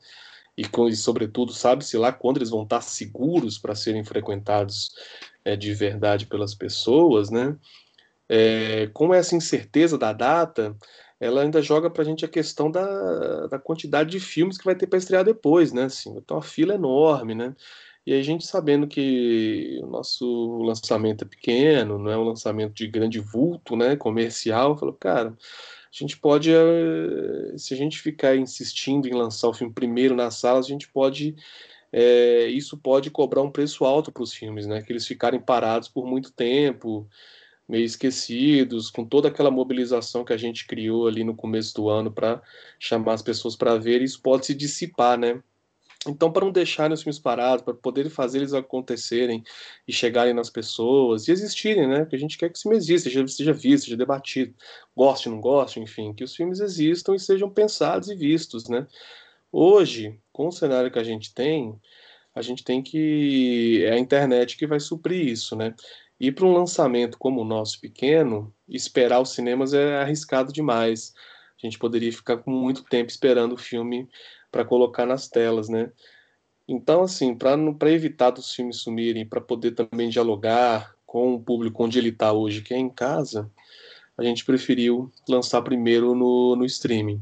[0.56, 4.92] E, e sobretudo sabe-se lá quando eles vão estar seguros para serem frequentados
[5.44, 7.58] é, de verdade pelas pessoas, né?
[8.30, 10.76] É, com essa incerteza da data,
[11.24, 14.76] ela ainda joga para a gente a questão da, da quantidade de filmes que vai
[14.76, 15.84] ter para estrear depois, né?
[15.86, 17.56] Assim, então a fila é enorme, né?
[18.06, 22.88] E a gente sabendo que o nosso lançamento é pequeno, não é um lançamento de
[22.88, 23.96] grande vulto, né?
[23.96, 25.36] Comercial, falou, cara, a
[25.92, 30.66] gente pode, eh, se a gente ficar insistindo em lançar o filme primeiro nas salas,
[30.66, 31.36] a gente pode
[31.96, 34.82] é, isso pode cobrar um preço alto para os filmes, né?
[34.82, 37.08] Que eles ficarem parados por muito tempo,
[37.68, 42.12] meio esquecidos, com toda aquela mobilização que a gente criou ali no começo do ano
[42.12, 42.42] para
[42.80, 45.42] chamar as pessoas para ver, isso pode se dissipar, né?
[46.06, 49.42] Então, para não deixarem os filmes parados, para poder fazer eles acontecerem
[49.88, 52.00] e chegarem nas pessoas e existirem, né?
[52.02, 54.54] Porque a gente quer que o filme exista, seja, seja visto, seja debatido,
[54.96, 58.86] goste, não goste, enfim, que os filmes existam e sejam pensados e vistos, né?
[59.52, 61.80] Hoje, com o cenário que a gente tem,
[62.36, 63.84] a gente tem que.
[63.86, 65.74] É a internet que vai suprir isso, né?
[66.20, 71.14] E para um lançamento como o nosso pequeno, esperar os cinemas é arriscado demais.
[71.62, 74.08] A gente poderia ficar com muito tempo esperando o filme
[74.52, 75.92] para colocar nas telas, né?
[76.68, 82.00] Então, assim, para evitar dos filmes sumirem, para poder também dialogar com o público onde
[82.00, 83.52] ele está hoje, que é em casa,
[84.18, 87.22] a gente preferiu lançar primeiro no, no streaming.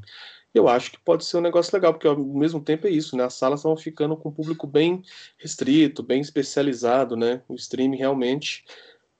[0.54, 3.24] Eu acho que pode ser um negócio legal, porque ao mesmo tempo é isso, né?
[3.24, 5.02] As salas estão ficando com um público bem
[5.38, 7.41] restrito, bem especializado, né?
[7.47, 8.66] O streaming realmente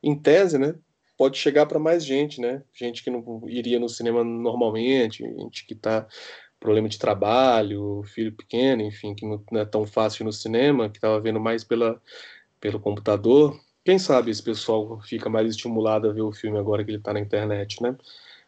[0.04, 0.76] em tese, né,
[1.18, 2.64] pode chegar para mais gente, né?
[2.74, 6.08] Gente que não iria no cinema normalmente, gente que está
[6.60, 11.20] problema de trabalho, filho pequeno, enfim, que não é tão fácil no cinema, que estava
[11.20, 12.02] vendo mais pela,
[12.60, 13.60] pelo computador.
[13.84, 17.14] Quem sabe esse pessoal fica mais estimulado a ver o filme agora que ele está
[17.14, 17.96] na internet, né?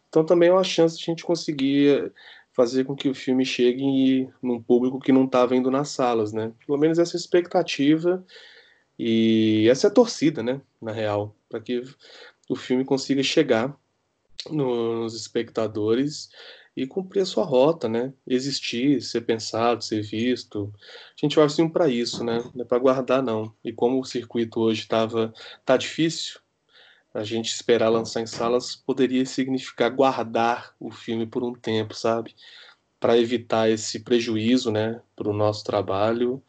[0.09, 2.11] Então também é uma chance de a gente conseguir
[2.53, 6.53] fazer com que o filme chegue num público que não está vendo nas salas, né?
[6.65, 8.23] Pelo menos essa expectativa
[8.97, 10.61] e essa é a torcida, né?
[10.81, 11.83] Na real, para que
[12.49, 13.75] o filme consiga chegar
[14.49, 16.29] nos espectadores
[16.75, 18.13] e cumprir a sua rota, né?
[18.27, 20.71] Existir, ser pensado, ser visto.
[20.77, 22.43] A gente vai assim para isso, né?
[22.53, 23.53] Não é para guardar não.
[23.63, 25.33] E como o circuito hoje estava
[25.65, 26.39] tá difícil,
[27.13, 32.35] a gente esperar lançar em salas poderia significar guardar o filme por um tempo, sabe?
[32.99, 36.41] Para evitar esse prejuízo, né, para o nosso trabalho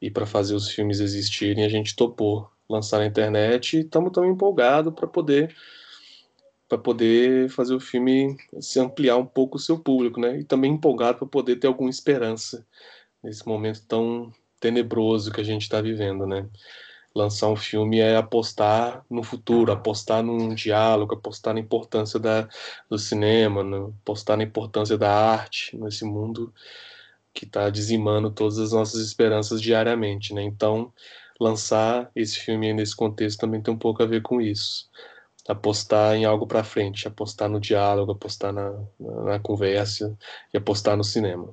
[0.00, 4.24] e para fazer os filmes existirem, a gente topou lançar na internet e estamos tão
[4.24, 5.54] empolgados para poder
[6.68, 10.40] para poder fazer o filme se ampliar um pouco o seu público, né?
[10.40, 12.66] E também empolgado para poder ter alguma esperança
[13.22, 16.44] nesse momento tão tenebroso que a gente está vivendo, né?
[17.16, 22.46] Lançar um filme é apostar no futuro, apostar num diálogo, apostar na importância da,
[22.90, 26.52] do cinema, no, apostar na importância da arte nesse mundo
[27.32, 30.42] que está dizimando todas as nossas esperanças diariamente, né?
[30.42, 30.92] Então,
[31.40, 34.86] lançar esse filme nesse contexto também tem um pouco a ver com isso.
[35.48, 40.14] Apostar em algo para frente, apostar no diálogo, apostar na, na, na conversa
[40.52, 41.48] e apostar no cinema.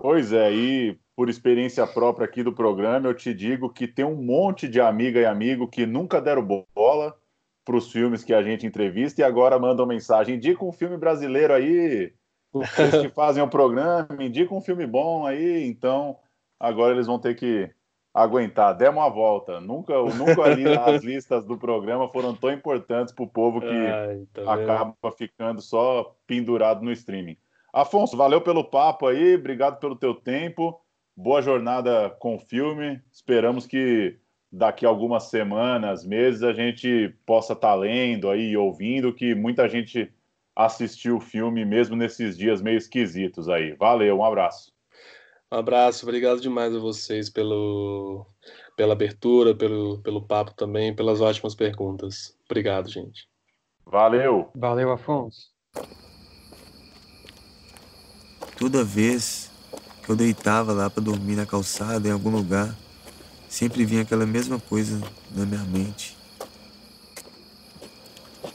[0.00, 4.16] Pois é, e por experiência própria aqui do programa, eu te digo que tem um
[4.16, 6.42] monte de amiga e amigo que nunca deram
[6.74, 7.14] bola
[7.64, 11.52] para os filmes que a gente entrevista e agora mandam mensagem: indica um filme brasileiro
[11.52, 12.12] aí,
[12.52, 15.66] vocês que fazem o programa, indica um filme bom aí.
[15.66, 16.16] Então,
[16.58, 17.70] agora eles vão ter que
[18.14, 18.76] aguentar.
[18.76, 19.60] Demos uma volta.
[19.60, 24.26] Nunca, nunca ali as listas do programa foram tão importantes para o povo que Ai,
[24.32, 27.36] tá acaba ficando só pendurado no streaming.
[27.72, 30.81] Afonso, valeu pelo papo aí, obrigado pelo teu tempo.
[31.16, 33.00] Boa jornada com o filme.
[33.12, 34.16] Esperamos que
[34.50, 39.34] daqui a algumas semanas, meses, a gente possa estar tá lendo aí e ouvindo que
[39.34, 40.10] muita gente
[40.56, 43.74] assistiu o filme mesmo nesses dias meio esquisitos aí.
[43.74, 44.72] Valeu, um abraço.
[45.50, 48.26] Um abraço, obrigado demais a vocês pelo,
[48.74, 52.34] pela abertura, pelo, pelo papo também, pelas ótimas perguntas.
[52.46, 53.28] Obrigado, gente.
[53.84, 54.50] Valeu.
[54.54, 55.52] Valeu, Afonso.
[58.58, 59.51] Toda vez
[60.08, 62.74] eu deitava lá para dormir na calçada, em algum lugar,
[63.48, 65.00] sempre vinha aquela mesma coisa
[65.30, 66.16] na minha mente.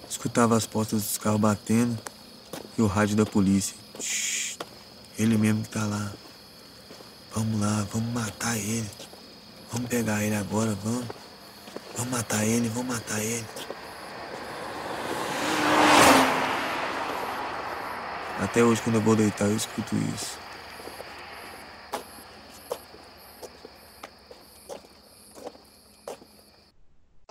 [0.09, 1.97] Escutava as portas dos carros batendo
[2.77, 3.75] e o rádio da polícia.
[3.99, 4.57] Shhh,
[5.17, 6.11] ele mesmo que tá lá.
[7.33, 8.89] Vamos lá, vamos matar ele.
[9.71, 11.05] Vamos pegar ele agora, vamos.
[11.95, 13.45] Vamos matar ele, vamos matar ele.
[18.39, 20.46] Até hoje, quando eu vou deitar, eu escuto isso.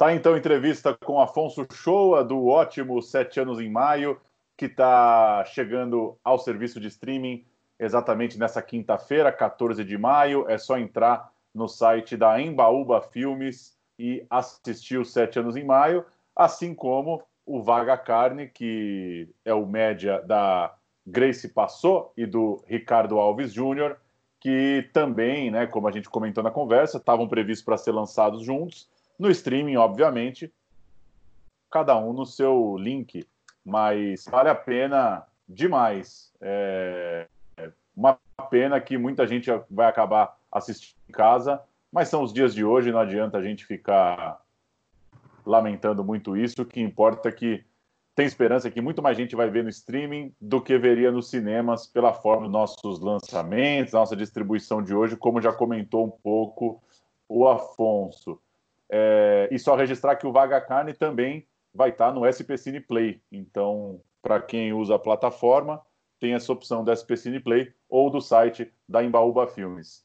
[0.07, 4.21] Tá então entrevista com Afonso Shoa, do ótimo Sete Anos em Maio,
[4.57, 7.45] que está chegando ao serviço de streaming
[7.77, 10.49] exatamente nessa quinta-feira, 14 de maio.
[10.49, 16.07] É só entrar no site da Embaúba Filmes e assistir o Sete Anos em Maio,
[16.37, 20.73] assim como o Vaga Carne, que é o média da
[21.05, 23.97] Grace Passou e do Ricardo Alves Júnior,
[24.39, 28.89] que também, né, como a gente comentou na conversa, estavam previstos para ser lançados juntos
[29.19, 30.53] no streaming, obviamente,
[31.71, 33.27] cada um no seu link,
[33.65, 36.33] mas vale a pena demais.
[36.41, 37.27] É
[37.97, 38.19] uma
[38.51, 41.61] pena que muita gente vai acabar assistindo em casa,
[41.91, 44.41] mas são os dias de hoje, não adianta a gente ficar
[45.45, 46.61] lamentando muito isso.
[46.61, 47.65] O que importa é que
[48.15, 51.87] tem esperança que muito mais gente vai ver no streaming do que veria nos cinemas
[51.87, 56.83] pela forma dos nossos lançamentos, nossa distribuição de hoje, como já comentou um pouco
[57.29, 58.41] o Afonso.
[58.91, 63.21] É, e só registrar que o Vaga Carne também vai estar no SP Cine Play.
[63.31, 65.81] Então, para quem usa a plataforma,
[66.19, 70.05] tem essa opção do SP Cine Play ou do site da Embaúba Filmes.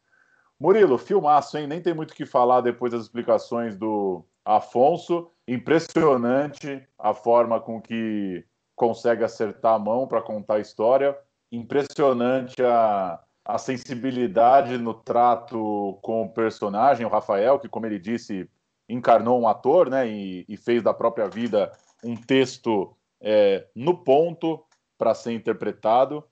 [0.59, 1.65] Murilo, filmaço, hein?
[1.65, 5.31] Nem tem muito o que falar depois das explicações do Afonso.
[5.47, 11.17] Impressionante a forma com que consegue acertar a mão para contar a história.
[11.51, 18.47] Impressionante a, a sensibilidade no trato com o personagem, o Rafael, que, como ele disse,
[18.93, 21.71] encarnou um ator, né, e, e fez da própria vida
[22.03, 24.63] um texto é, no ponto
[24.97, 26.23] para ser interpretado.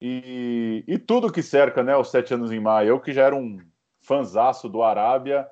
[0.00, 2.90] E, e, tudo que cerca né, os Sete Anos em Maio.
[2.90, 3.58] Eu que já era um
[4.00, 5.48] fanzaço do Arábia,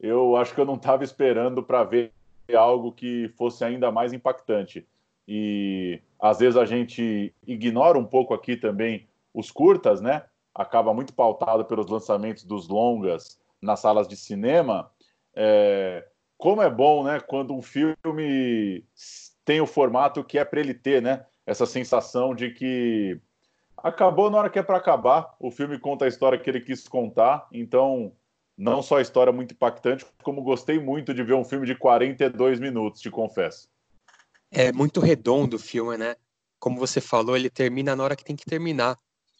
[0.00, 2.12] eu acho que eu não estava esperando para ver
[2.52, 4.86] algo que fosse ainda mais impactante.
[5.26, 10.24] E às vezes a gente ignora um pouco aqui também os curtas, né?
[10.54, 14.90] Acaba muito pautado pelos lançamentos dos longas nas salas de cinema,
[15.34, 16.06] é,
[16.36, 18.84] como é bom, né, quando um filme
[19.44, 21.24] tem o formato que é para ele ter, né?
[21.46, 23.20] Essa sensação de que
[23.76, 25.34] acabou na hora que é para acabar.
[25.40, 28.12] O filme conta a história que ele quis contar, então
[28.56, 32.60] não só a história muito impactante, como gostei muito de ver um filme de 42
[32.60, 33.68] minutos, te confesso.
[34.50, 36.14] É muito redondo o filme, né?
[36.60, 38.98] Como você falou, ele termina na hora que tem que terminar.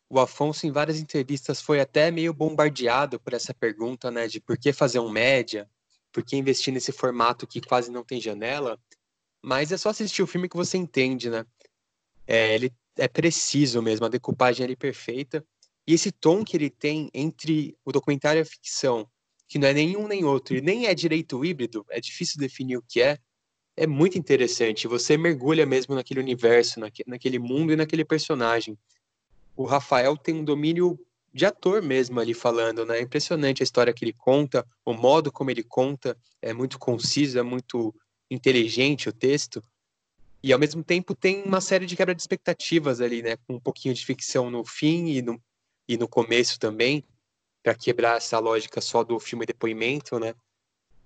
[0.08, 4.26] O Afonso, em várias entrevistas, foi até meio bombardeado por essa pergunta, né?
[4.26, 5.68] De por que fazer um média,
[6.12, 8.78] por que investir nesse formato que quase não tem janela?
[9.42, 11.44] Mas é só assistir o filme que você entende, né?
[12.26, 15.44] É, ele é preciso mesmo, a decupagem é perfeita.
[15.86, 19.08] E esse tom que ele tem entre o documentário e a ficção,
[19.48, 22.82] que não é nenhum nem outro, e nem é direito híbrido, é difícil definir o
[22.82, 23.18] que é,
[23.76, 24.86] é muito interessante.
[24.86, 28.78] Você mergulha mesmo naquele universo, naquele mundo e naquele personagem.
[29.56, 30.98] O Rafael tem um domínio
[31.32, 32.98] de ator mesmo ali falando, né?
[32.98, 37.38] É impressionante a história que ele conta, o modo como ele conta, é muito conciso,
[37.38, 37.94] é muito
[38.30, 39.62] inteligente o texto.
[40.42, 43.36] E ao mesmo tempo tem uma série de quebra de expectativas ali, né?
[43.46, 45.40] Com um pouquinho de ficção no fim e no,
[45.88, 47.04] e no começo também,
[47.62, 50.34] para quebrar essa lógica só do filme depoimento, né?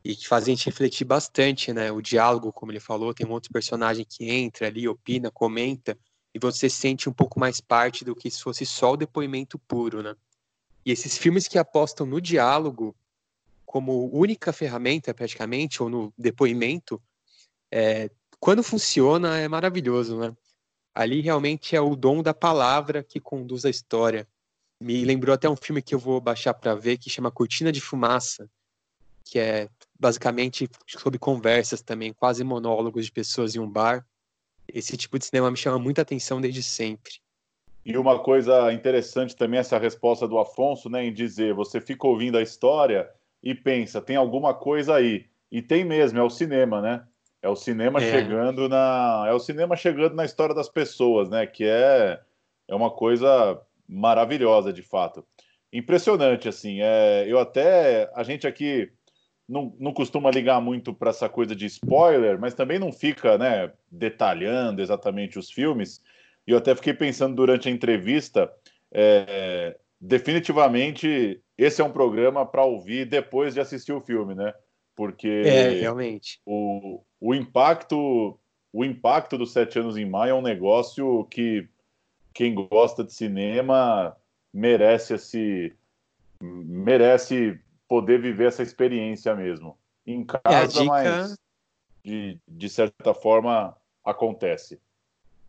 [0.03, 1.93] E que faz a gente refletir bastante, né?
[1.93, 5.97] O diálogo, como ele falou, tem um outro personagem que entra ali, opina, comenta
[6.37, 10.03] e você sente um pouco mais parte do que se fosse só o depoimento puro,
[10.03, 10.14] né?
[10.84, 12.95] E esses filmes que apostam no diálogo
[13.64, 17.03] como única ferramenta, praticamente, ou no depoimento,
[17.72, 20.37] é, quando funciona é maravilhoso, né?
[20.95, 24.28] Ali realmente é o dom da palavra que conduz a história.
[24.78, 27.80] Me lembrou até um filme que eu vou baixar para ver que chama Cortina de
[27.80, 28.47] Fumaça,
[29.24, 34.07] que é basicamente sobre conversas também, quase monólogos de pessoas em um bar
[34.72, 37.14] esse tipo de cinema me chama muita atenção desde sempre.
[37.84, 42.36] E uma coisa interessante também essa resposta do Afonso, né, em dizer, você fica ouvindo
[42.36, 43.08] a história
[43.42, 45.26] e pensa, tem alguma coisa aí.
[45.52, 47.04] E tem mesmo, é o cinema, né?
[47.40, 48.10] É o cinema é.
[48.10, 52.20] chegando na, é o cinema chegando na história das pessoas, né, que é
[52.68, 55.24] é uma coisa maravilhosa de fato.
[55.72, 58.90] Impressionante assim, é, eu até a gente aqui
[59.49, 63.72] não, não costuma ligar muito para essa coisa de spoiler, mas também não fica né,
[63.90, 66.03] detalhando exatamente os filmes.
[66.47, 68.51] E eu até fiquei pensando durante a entrevista,
[68.92, 74.53] é, definitivamente esse é um programa para ouvir depois de assistir o filme, né?
[74.94, 76.40] Porque é, realmente.
[76.44, 78.38] O, o impacto
[78.72, 81.66] o impacto dos Sete Anos em Maio é um negócio que
[82.34, 84.14] quem gosta de cinema
[84.53, 85.72] merece esse
[86.40, 87.59] merece
[87.89, 89.78] poder viver essa experiência mesmo.
[90.07, 90.84] Em casa, dica...
[90.84, 91.37] mas
[92.05, 94.80] de, de certa forma acontece.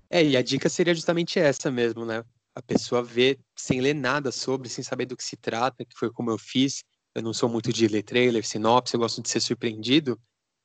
[0.10, 2.24] É, e a dica seria justamente essa mesmo, né?
[2.56, 6.10] A pessoa vê sem ler nada sobre, sem saber do que se trata, que foi
[6.10, 6.84] como eu fiz.
[7.14, 10.20] Eu não sou muito de ler trailer, sinopse, eu gosto de ser surpreendido.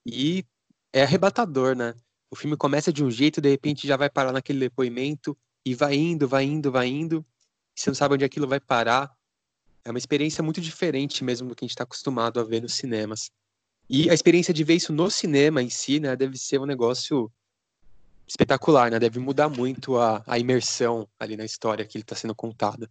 [0.06, 0.44] E
[0.92, 1.94] é arrebatador, né?
[2.30, 5.94] O filme começa de um jeito, de repente já vai parar naquele depoimento, e vai
[5.94, 7.24] indo, vai indo, vai indo.
[7.74, 9.10] Você não sabe onde aquilo vai parar.
[9.84, 12.74] É uma experiência muito diferente mesmo do que a gente está acostumado a ver nos
[12.74, 13.30] cinemas.
[13.88, 17.30] E a experiência de ver isso no cinema em si, né, deve ser um negócio
[18.26, 18.98] espetacular, né?
[18.98, 22.88] Deve mudar muito a, a imersão ali na história que ele está sendo contada.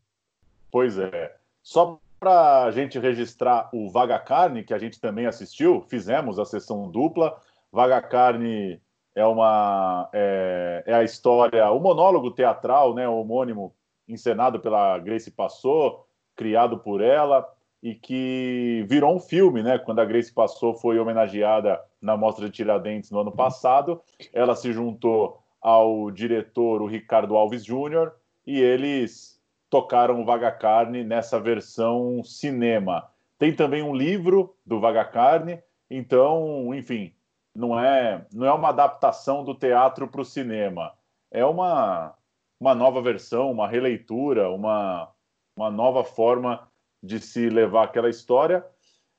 [0.70, 1.36] Pois é.
[1.64, 6.46] Só para a gente registrar o Vaga Carne, que a gente também assistiu, fizemos a
[6.46, 7.42] sessão dupla.
[7.72, 8.80] Vaga Carne
[9.16, 13.76] é uma é, é a história, o monólogo teatral, né, homônimo,
[14.08, 16.06] encenado pela Grace Passou,
[16.42, 17.48] criado por ela
[17.84, 19.78] e que virou um filme, né?
[19.78, 24.02] Quando a Grace passou, foi homenageada na Mostra de Tiradentes no ano passado.
[24.34, 28.16] Ela se juntou ao diretor, o Ricardo Alves Júnior,
[28.46, 29.40] e eles
[29.70, 33.08] tocaram o Vaga Carne nessa versão cinema.
[33.38, 35.62] Tem também um livro do Vaga Carne,
[35.92, 37.14] então, enfim,
[37.54, 40.92] não é, não é uma adaptação do teatro para o cinema.
[41.30, 42.16] É uma,
[42.60, 45.08] uma nova versão, uma releitura, uma,
[45.56, 46.68] uma nova forma
[47.02, 48.66] de se levar aquela história.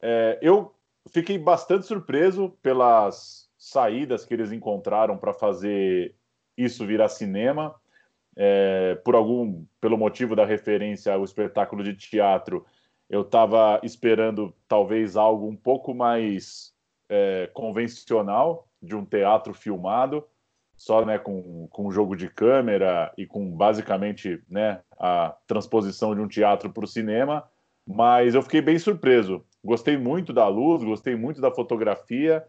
[0.01, 0.75] É, eu
[1.11, 6.15] fiquei bastante surpreso pelas saídas que eles encontraram para fazer
[6.57, 7.75] isso virar cinema.
[8.35, 12.65] É, por algum, pelo motivo da referência ao espetáculo de teatro,
[13.11, 16.75] eu estava esperando talvez algo um pouco mais
[17.09, 20.27] é, convencional de um teatro filmado
[20.83, 26.27] só né, com, com jogo de câmera e com basicamente né, a transposição de um
[26.27, 27.45] teatro para o cinema,
[27.87, 29.45] mas eu fiquei bem surpreso.
[29.65, 32.45] Gostei muito da luz, gostei muito da fotografia,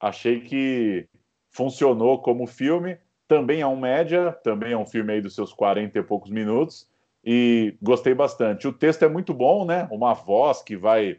[0.00, 1.08] achei que
[1.50, 2.98] funcionou como filme.
[3.26, 6.88] Também é um média, também é um filme aí dos seus 40 e poucos minutos,
[7.24, 8.68] e gostei bastante.
[8.68, 9.88] O texto é muito bom, né?
[9.90, 11.18] Uma voz que vai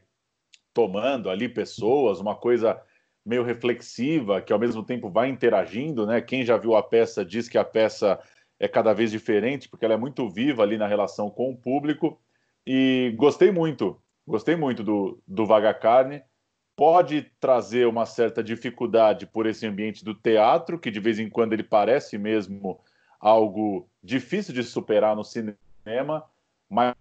[0.73, 2.81] tomando ali pessoas, uma coisa
[3.25, 6.21] meio reflexiva, que ao mesmo tempo vai interagindo, né?
[6.21, 8.19] Quem já viu a peça diz que a peça
[8.59, 12.19] é cada vez diferente, porque ela é muito viva ali na relação com o público.
[12.65, 16.21] E gostei muito, gostei muito do, do Vaga Carne.
[16.75, 21.53] Pode trazer uma certa dificuldade por esse ambiente do teatro, que de vez em quando
[21.53, 22.79] ele parece mesmo
[23.19, 26.25] algo difícil de superar no cinema,
[26.69, 26.95] mas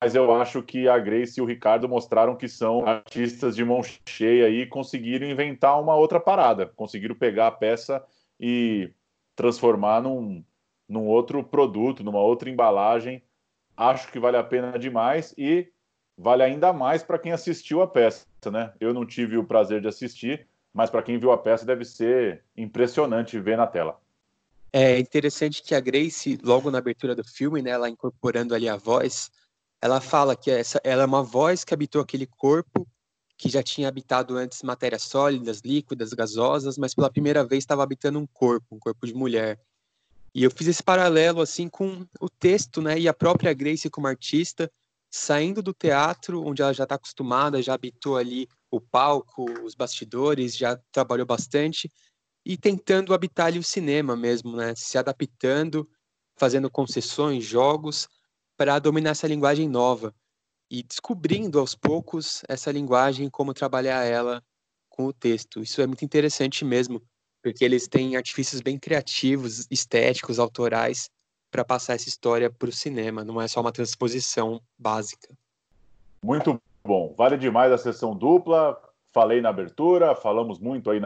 [0.00, 3.80] mas eu acho que a Grace e o Ricardo mostraram que são artistas de mão
[4.06, 8.04] cheia e conseguiram inventar uma outra parada, conseguiram pegar a peça
[8.38, 8.92] e
[9.34, 10.44] transformar num,
[10.88, 13.22] num outro produto, numa outra embalagem.
[13.76, 15.68] Acho que vale a pena demais e
[16.16, 18.72] vale ainda mais para quem assistiu a peça, né?
[18.80, 22.44] Eu não tive o prazer de assistir, mas para quem viu a peça deve ser
[22.56, 24.00] impressionante ver na tela.
[24.72, 28.76] É interessante que a Grace, logo na abertura do filme, né, ela incorporando ali a
[28.76, 29.30] voz,
[29.80, 32.86] ela fala que essa, ela é uma voz que habitou aquele corpo
[33.36, 38.18] que já tinha habitado antes matérias sólidas, líquidas, gasosas, mas pela primeira vez estava habitando
[38.18, 39.60] um corpo, um corpo de mulher.
[40.34, 44.08] E eu fiz esse paralelo assim com o texto, né, e a própria Grace como
[44.08, 44.70] artista
[45.10, 50.56] saindo do teatro, onde ela já está acostumada, já habitou ali o palco, os bastidores,
[50.56, 51.90] já trabalhou bastante,
[52.44, 55.88] e tentando habitar ali o cinema mesmo, né, se adaptando,
[56.36, 58.08] fazendo concessões, jogos,
[58.58, 60.12] para dominar essa linguagem nova
[60.68, 64.42] e descobrindo aos poucos essa linguagem, como trabalhar ela
[64.90, 65.62] com o texto.
[65.62, 67.00] Isso é muito interessante mesmo,
[67.40, 71.08] porque eles têm artifícios bem criativos, estéticos, autorais,
[71.52, 75.32] para passar essa história para o cinema, não é só uma transposição básica.
[76.22, 78.78] Muito bom, vale demais a sessão dupla.
[79.12, 81.00] Falei na abertura, falamos muito aí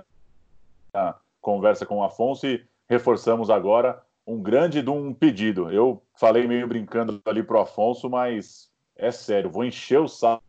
[0.92, 5.70] na conversa com o Afonso e reforçamos agora um grande de um pedido.
[5.70, 10.42] Eu falei meio brincando ali pro Afonso, mas é sério, vou encher o saco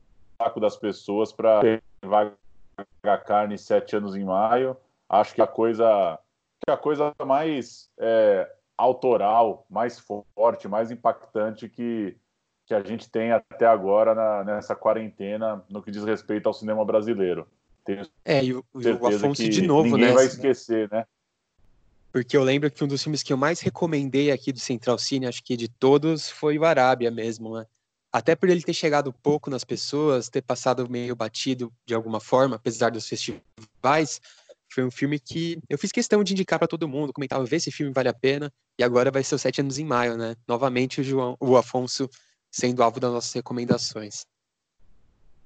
[0.60, 1.62] das pessoas para
[2.04, 2.38] vaga
[3.26, 4.78] carne sete anos em maio.
[5.10, 6.20] Acho que a coisa,
[6.66, 12.18] que a coisa mais é, autoral, mais forte, mais impactante que,
[12.66, 16.84] que a gente tem até agora na, nessa quarentena no que diz respeito ao cinema
[16.84, 17.48] brasileiro.
[17.86, 20.08] Tenho é, e o, o Afonso de novo, ninguém né?
[20.08, 21.06] Ninguém vai esquecer, né?
[22.14, 25.26] Porque eu lembro que um dos filmes que eu mais recomendei aqui do Central Cine,
[25.26, 27.66] acho que de todos, foi o Arábia mesmo, né?
[28.12, 32.56] Até por ele ter chegado pouco nas pessoas, ter passado meio batido de alguma forma,
[32.56, 34.22] apesar dos festivais,
[34.72, 37.72] foi um filme que eu fiz questão de indicar para todo mundo, comentava, ver esse
[37.72, 40.36] filme vale a pena, e agora vai ser os Sete Anos em Maio, né?
[40.48, 42.08] Novamente o, João, o Afonso
[42.52, 44.28] sendo alvo das nossas recomendações.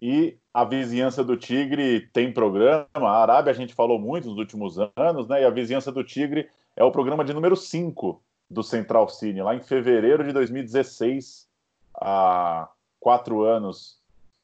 [0.01, 4.77] E a Vizinhança do Tigre tem programa, a Arábia a gente falou muito nos últimos
[4.97, 5.41] anos, né?
[5.41, 9.55] E a Vizinhança do Tigre é o programa de número 5 do Central Cine, lá
[9.55, 11.49] em fevereiro de 2016
[11.95, 12.69] há
[12.99, 13.99] quatro anos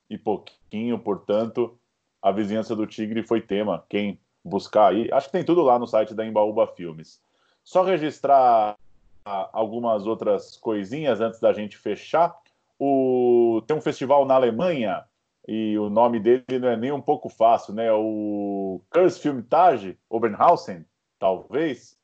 [0.09, 1.77] e pouquinho, portanto,
[2.19, 3.85] a vizinhança do Tigre foi tema.
[3.87, 7.21] Quem buscar aí, acho que tem tudo lá no site da Embaúba Filmes.
[7.63, 8.77] Só registrar
[9.23, 12.35] algumas outras coisinhas antes da gente fechar.
[12.79, 13.61] O...
[13.67, 15.05] Tem um festival na Alemanha
[15.47, 17.91] e o nome dele não é nem um pouco fácil, né?
[17.93, 20.83] O Kurzfilmtage Oberhausen,
[21.19, 21.95] talvez.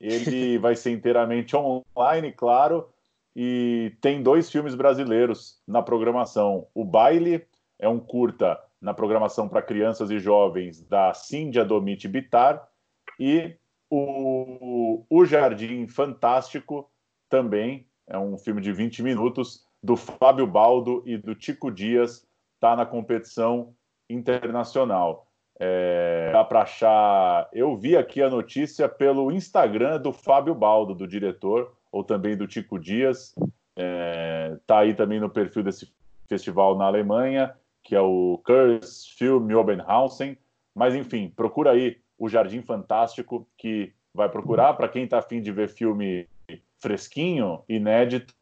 [0.00, 2.88] Ele vai ser inteiramente online, claro,
[3.34, 6.66] e tem dois filmes brasileiros na programação.
[6.74, 7.46] O Baile
[7.78, 12.66] é um curta na programação para crianças e jovens da Cíndia Domit Bitar
[13.18, 13.56] e
[13.90, 16.90] o, o Jardim Fantástico
[17.28, 22.74] também é um filme de 20 minutos do Fábio Baldo e do Tico Dias, está
[22.76, 23.74] na competição
[24.08, 25.25] internacional.
[25.58, 27.48] É, dá para achar.
[27.52, 32.46] Eu vi aqui a notícia pelo Instagram do Fábio Baldo, do diretor ou também do
[32.46, 33.34] Tico Dias.
[33.74, 35.90] É, tá aí também no perfil desse
[36.28, 40.36] festival na Alemanha, que é o Kurs Film Obenhausen.
[40.74, 44.74] Mas enfim, procura aí o Jardim Fantástico, que vai procurar.
[44.74, 46.28] Para quem está afim de ver filme
[46.78, 48.34] fresquinho, inédito,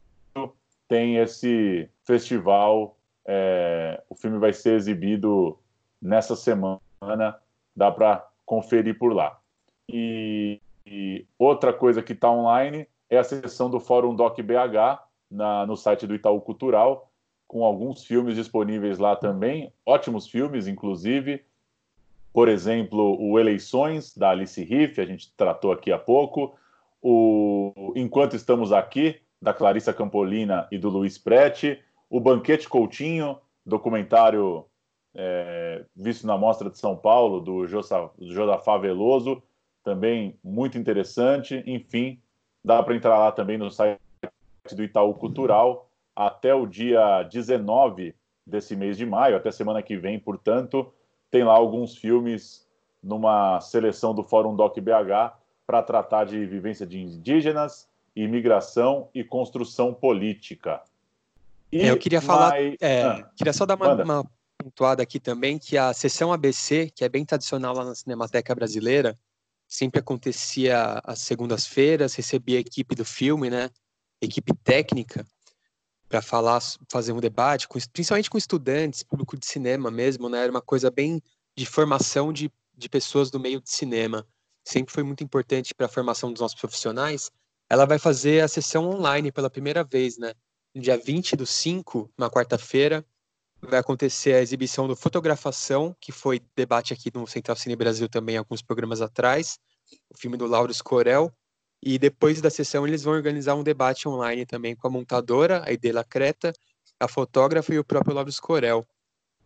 [0.87, 2.97] tem esse festival.
[3.25, 5.57] É, o filme vai ser exibido
[6.01, 6.79] nessa semana,
[7.75, 9.37] dá para conferir por lá.
[9.89, 15.65] E, e outra coisa que está online é a sessão do Fórum Doc BH na,
[15.65, 17.11] no site do Itaú Cultural,
[17.47, 21.43] com alguns filmes disponíveis lá também, ótimos filmes, inclusive.
[22.33, 26.57] Por exemplo, o Eleições, da Alice Riff, a gente tratou aqui há pouco.
[27.01, 31.79] O Enquanto Estamos Aqui, da Clarissa Campolina e do Luiz Prete.
[32.09, 34.65] O Banquete Coutinho, documentário
[35.15, 39.41] é, visto na Mostra de São Paulo, do Josafá Veloso,
[39.83, 41.63] também muito interessante.
[41.65, 42.19] Enfim,
[42.65, 43.99] Dá para entrar lá também no site
[44.71, 50.19] do Itaú Cultural até o dia 19 desse mês de maio, até semana que vem,
[50.19, 50.91] portanto,
[51.29, 52.67] tem lá alguns filmes
[53.03, 55.37] numa seleção do Fórum Doc BH
[55.67, 60.81] para tratar de vivência de indígenas, imigração e construção política.
[61.71, 64.25] E é, eu queria falar, é, ah, queria só dar uma, uma
[64.65, 69.17] pontuada aqui também, que a sessão ABC, que é bem tradicional lá na Cinemateca Brasileira,
[69.67, 73.69] sempre acontecia às segundas-feiras, recebia a equipe do filme, né?
[74.19, 75.23] Equipe técnica
[76.09, 76.59] para falar,
[76.89, 80.41] fazer um debate, com, principalmente com estudantes, público de cinema mesmo, né?
[80.41, 81.21] Era uma coisa bem
[81.55, 84.27] de formação de, de pessoas do meio de cinema.
[84.63, 87.29] Sempre foi muito importante para a formação dos nossos profissionais.
[87.69, 90.33] Ela vai fazer a sessão online pela primeira vez, né?
[90.73, 93.05] No dia 20 do 5, na quarta-feira,
[93.65, 98.37] vai acontecer a exibição do Fotografação, que foi debate aqui no Central Cine Brasil também
[98.37, 99.59] alguns programas atrás,
[100.09, 101.31] o filme do Lauro Corel,
[101.81, 105.71] e depois da sessão eles vão organizar um debate online também com a montadora, a
[105.71, 106.53] Idela Creta,
[106.99, 108.87] a fotógrafa e o próprio Lobos Corel.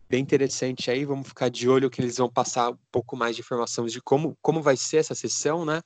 [0.08, 3.42] Bem interessante aí, vamos ficar de olho que eles vão passar um pouco mais de
[3.42, 5.80] informações de como, como vai ser essa sessão, né?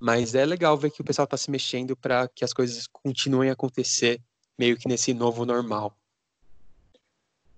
[0.00, 3.50] Mas é legal ver que o pessoal está se mexendo para que as coisas continuem
[3.50, 4.20] a acontecer
[4.58, 5.96] meio que nesse novo normal.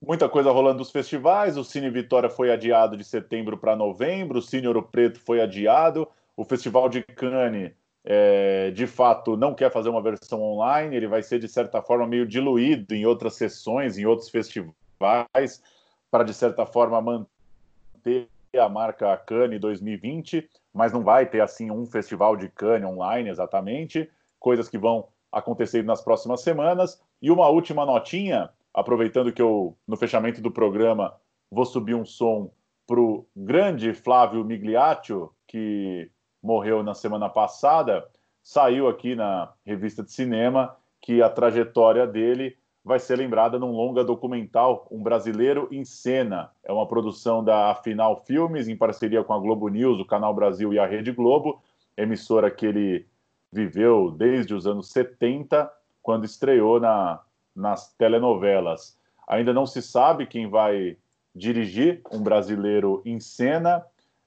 [0.06, 1.56] Muita coisa rolando nos festivais.
[1.56, 4.38] O Cine Vitória foi adiado de setembro para novembro.
[4.38, 6.06] O Cine Ouro Preto foi adiado.
[6.36, 7.72] O Festival de Cannes,
[8.04, 10.94] é, de fato, não quer fazer uma versão online.
[10.94, 15.62] Ele vai ser, de certa forma, meio diluído em outras sessões, em outros festivais,
[16.10, 18.28] para, de certa forma, manter
[18.58, 20.46] a marca Cannes 2020.
[20.74, 24.10] Mas não vai ter, assim, um festival de Cannes online exatamente.
[24.38, 27.00] Coisas que vão acontecer nas próximas semanas.
[27.22, 31.14] E uma última notinha aproveitando que eu, no fechamento do programa,
[31.50, 32.50] vou subir um som
[32.86, 36.10] para o grande Flávio Migliaccio, que
[36.42, 38.06] morreu na semana passada,
[38.42, 44.04] saiu aqui na revista de cinema que a trajetória dele vai ser lembrada num longa
[44.04, 46.50] documental, Um Brasileiro em Cena.
[46.62, 50.74] É uma produção da Afinal Filmes, em parceria com a Globo News, o Canal Brasil
[50.74, 51.62] e a Rede Globo,
[51.96, 53.06] emissora que ele
[53.50, 55.70] viveu desde os anos 70,
[56.02, 57.20] quando estreou na
[57.54, 58.98] nas telenovelas.
[59.26, 60.96] Ainda não se sabe quem vai
[61.34, 63.84] dirigir um brasileiro em cena.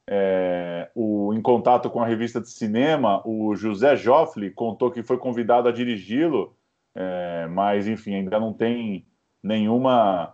[0.09, 5.17] É, o, em contato com a revista de cinema, o José Joffre contou que foi
[5.17, 6.55] convidado a dirigi-lo,
[6.95, 9.05] é, mas enfim, ainda não tem
[9.43, 10.33] nenhuma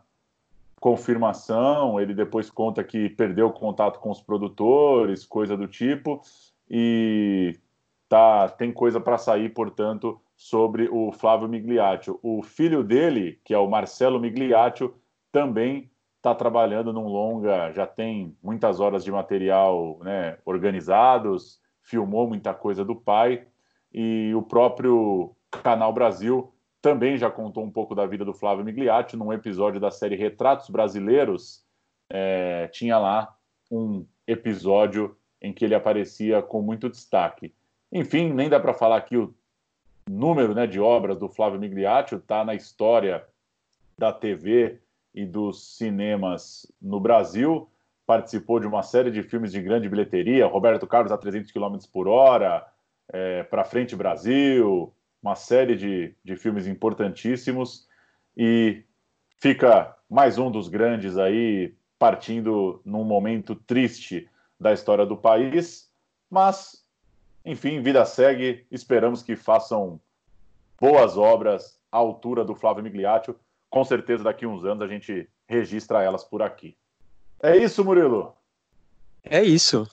[0.79, 1.99] confirmação.
[1.99, 6.21] Ele depois conta que perdeu contato com os produtores, coisa do tipo,
[6.69, 7.57] e
[8.07, 12.19] tá, tem coisa para sair, portanto, sobre o Flávio Migliaccio.
[12.21, 14.93] O filho dele, que é o Marcelo Migliaccio,
[15.31, 22.53] também está trabalhando num longa, já tem muitas horas de material né, organizados, filmou muita
[22.53, 23.45] coisa do pai,
[23.93, 29.17] e o próprio Canal Brasil também já contou um pouco da vida do Flávio Migliaccio
[29.17, 31.63] num episódio da série Retratos Brasileiros.
[32.09, 33.33] É, tinha lá
[33.71, 37.53] um episódio em que ele aparecia com muito destaque.
[37.91, 39.33] Enfim, nem dá para falar aqui o
[40.09, 43.25] número né, de obras do Flávio Migliaccio está na história
[43.97, 44.79] da TV
[45.13, 47.69] e dos cinemas no Brasil.
[48.05, 52.07] Participou de uma série de filmes de grande bilheteria, Roberto Carlos a 300 km por
[52.07, 52.65] hora,
[53.09, 57.87] é, Para Frente Brasil, uma série de, de filmes importantíssimos.
[58.35, 58.83] E
[59.37, 65.89] fica mais um dos grandes aí, partindo num momento triste da história do país,
[66.29, 66.82] mas
[67.45, 68.65] enfim, vida segue.
[68.71, 69.99] Esperamos que façam
[70.79, 73.35] boas obras à altura do Flávio Migliaccio.
[73.69, 76.77] Com certeza, daqui a uns anos a gente registra elas por aqui.
[77.41, 78.35] É isso, Murilo?
[79.23, 79.87] É isso.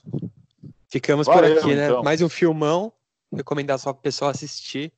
[0.87, 1.87] Ficamos Valeu, por aqui, né?
[1.87, 2.03] Então.
[2.03, 2.93] Mais um filmão.
[3.33, 4.91] Recomendar só para o pessoal assistir.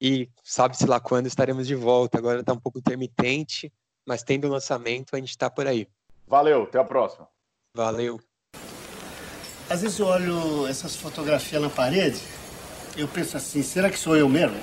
[0.00, 2.18] E sabe-se lá quando estaremos de volta.
[2.18, 3.72] Agora está um pouco intermitente,
[4.04, 5.88] mas tendo o lançamento, a gente está por aí.
[6.26, 7.28] Valeu, até a próxima.
[7.74, 8.20] Valeu.
[9.68, 12.20] Às vezes eu olho essas fotografias na parede,
[12.96, 14.56] eu penso assim, será que sou eu mesmo?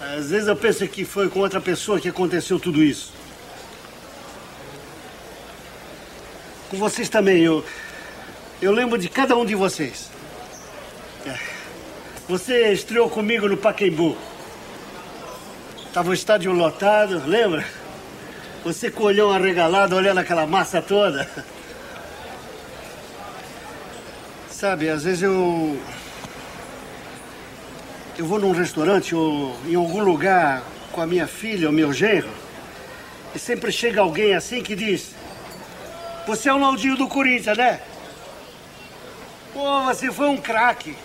[0.00, 3.12] Às vezes eu penso que foi com outra pessoa que aconteceu tudo isso.
[6.68, 7.64] Com vocês também, eu,
[8.60, 10.10] eu lembro de cada um de vocês.
[11.26, 11.38] É.
[12.28, 14.16] Você estreou comigo no Pacaembu.
[15.92, 17.64] Tava o estádio lotado, lembra?
[18.62, 21.26] Você com o olhão arregalado, olhando aquela massa toda.
[24.56, 25.78] Sabe, às vezes eu.
[28.16, 30.62] Eu vou num restaurante ou em algum lugar
[30.92, 32.30] com a minha filha ou meu genro,
[33.34, 35.10] e sempre chega alguém assim que diz:
[36.26, 37.82] Você é o Naldinho do Corinthians, né?
[39.52, 40.96] Pô, você foi um craque.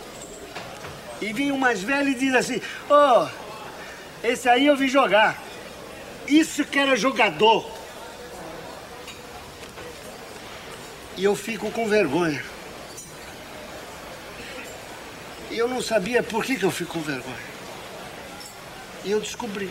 [1.22, 3.28] E vem um mais velho e diz assim: Ô, oh,
[4.24, 5.38] esse aí eu vi jogar.
[6.26, 7.70] Isso que era jogador.
[11.18, 12.42] E eu fico com vergonha.
[15.52, 17.36] E eu não sabia por que, que eu fico com vergonha.
[19.04, 19.70] E eu descobri.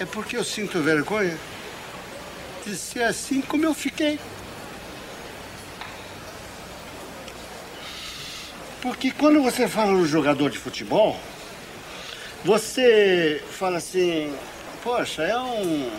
[0.00, 1.38] É porque eu sinto vergonha
[2.64, 4.18] de ser assim como eu fiquei.
[8.80, 11.20] Porque quando você fala no jogador de futebol,
[12.42, 14.34] você fala assim,
[14.82, 15.90] poxa, é um.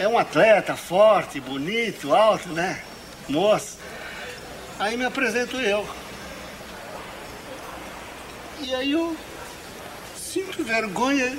[0.00, 2.82] É um atleta forte, bonito, alto, né?
[3.28, 3.76] Moço.
[4.78, 5.84] Aí me apresento eu.
[8.60, 9.16] E aí eu
[10.16, 11.38] sinto vergonha.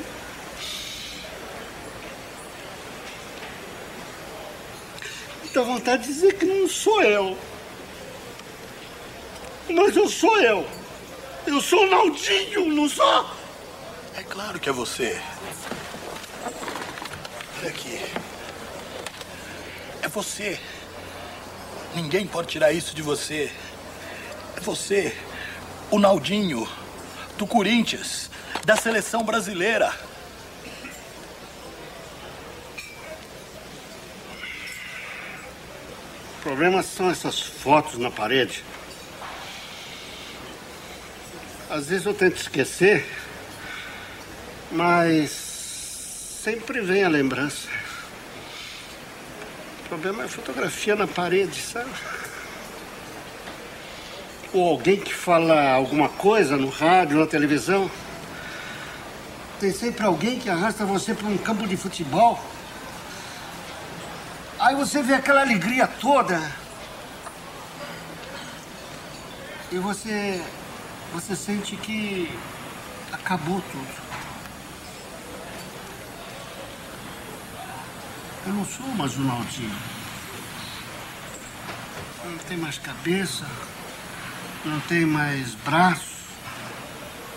[5.53, 7.37] Dá vontade de dizer que não sou eu.
[9.69, 10.67] Mas eu sou eu.
[11.45, 13.29] Eu sou Naldinho, não sou?
[14.15, 15.19] É claro que é você.
[17.59, 17.99] Olha aqui.
[20.01, 20.59] É você.
[21.95, 23.51] Ninguém pode tirar isso de você.
[24.55, 25.15] É você,
[25.89, 26.67] o Naldinho,
[27.39, 28.29] do Corinthians,
[28.65, 29.93] da seleção brasileira.
[36.37, 38.61] O problema são essas fotos na parede.
[41.69, 43.05] Às vezes eu tento esquecer,
[44.69, 47.69] mas sempre vem a lembrança.
[49.85, 51.89] O problema é a fotografia na parede, sabe?
[54.51, 57.89] Ou alguém que fala alguma coisa no rádio, na televisão.
[59.59, 62.39] Tem sempre alguém que arrasta você para um campo de futebol.
[64.59, 66.41] Aí você vê aquela alegria toda.
[69.71, 70.43] E você.
[71.13, 72.31] Você sente que
[73.11, 74.09] acabou tudo.
[78.47, 79.75] Eu não sou mais o Naldinho.
[82.25, 83.45] Não tem mais cabeça,
[84.65, 86.17] não tem mais braço,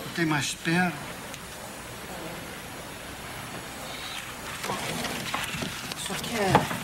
[0.05, 0.93] não tem mais perna.
[5.97, 6.83] Isso aqui é.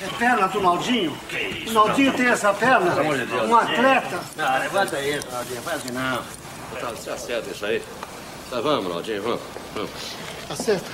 [0.00, 1.18] É perna do Naldinho?
[1.66, 2.94] O Naldinho tem essa perna?
[3.02, 4.20] Um atleta?
[4.36, 6.22] Não, levanta isso, Naldinho, faz assim não.
[6.80, 7.82] Tá, você acerta isso aí.
[8.48, 9.40] Tá, vamos, Naldinho, vamos.
[9.74, 9.90] vamos.
[10.48, 10.86] Acerta.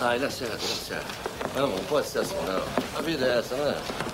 [0.00, 1.06] Ah, ele acerta, ele acerta.
[1.54, 2.98] Vamos, não pode ser assim não.
[2.98, 4.07] A vida é essa, não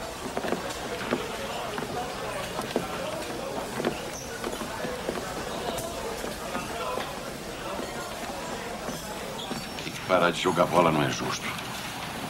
[10.15, 11.45] parar de jogar bola não é justo.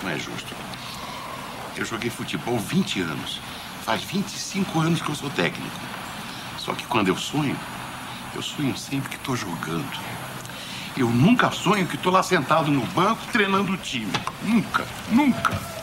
[0.02, 0.55] Não é justo.
[1.77, 3.43] Eu joguei futebol 20 anos.
[3.85, 5.78] Faz 25 anos que eu sou técnico.
[6.56, 7.55] Só que quando eu sonho,
[8.35, 10.01] eu sonho sempre que estou jogando.
[10.97, 14.12] Eu nunca sonho que estou lá sentado no banco treinando o time.
[14.43, 15.73] Nunca, nunca.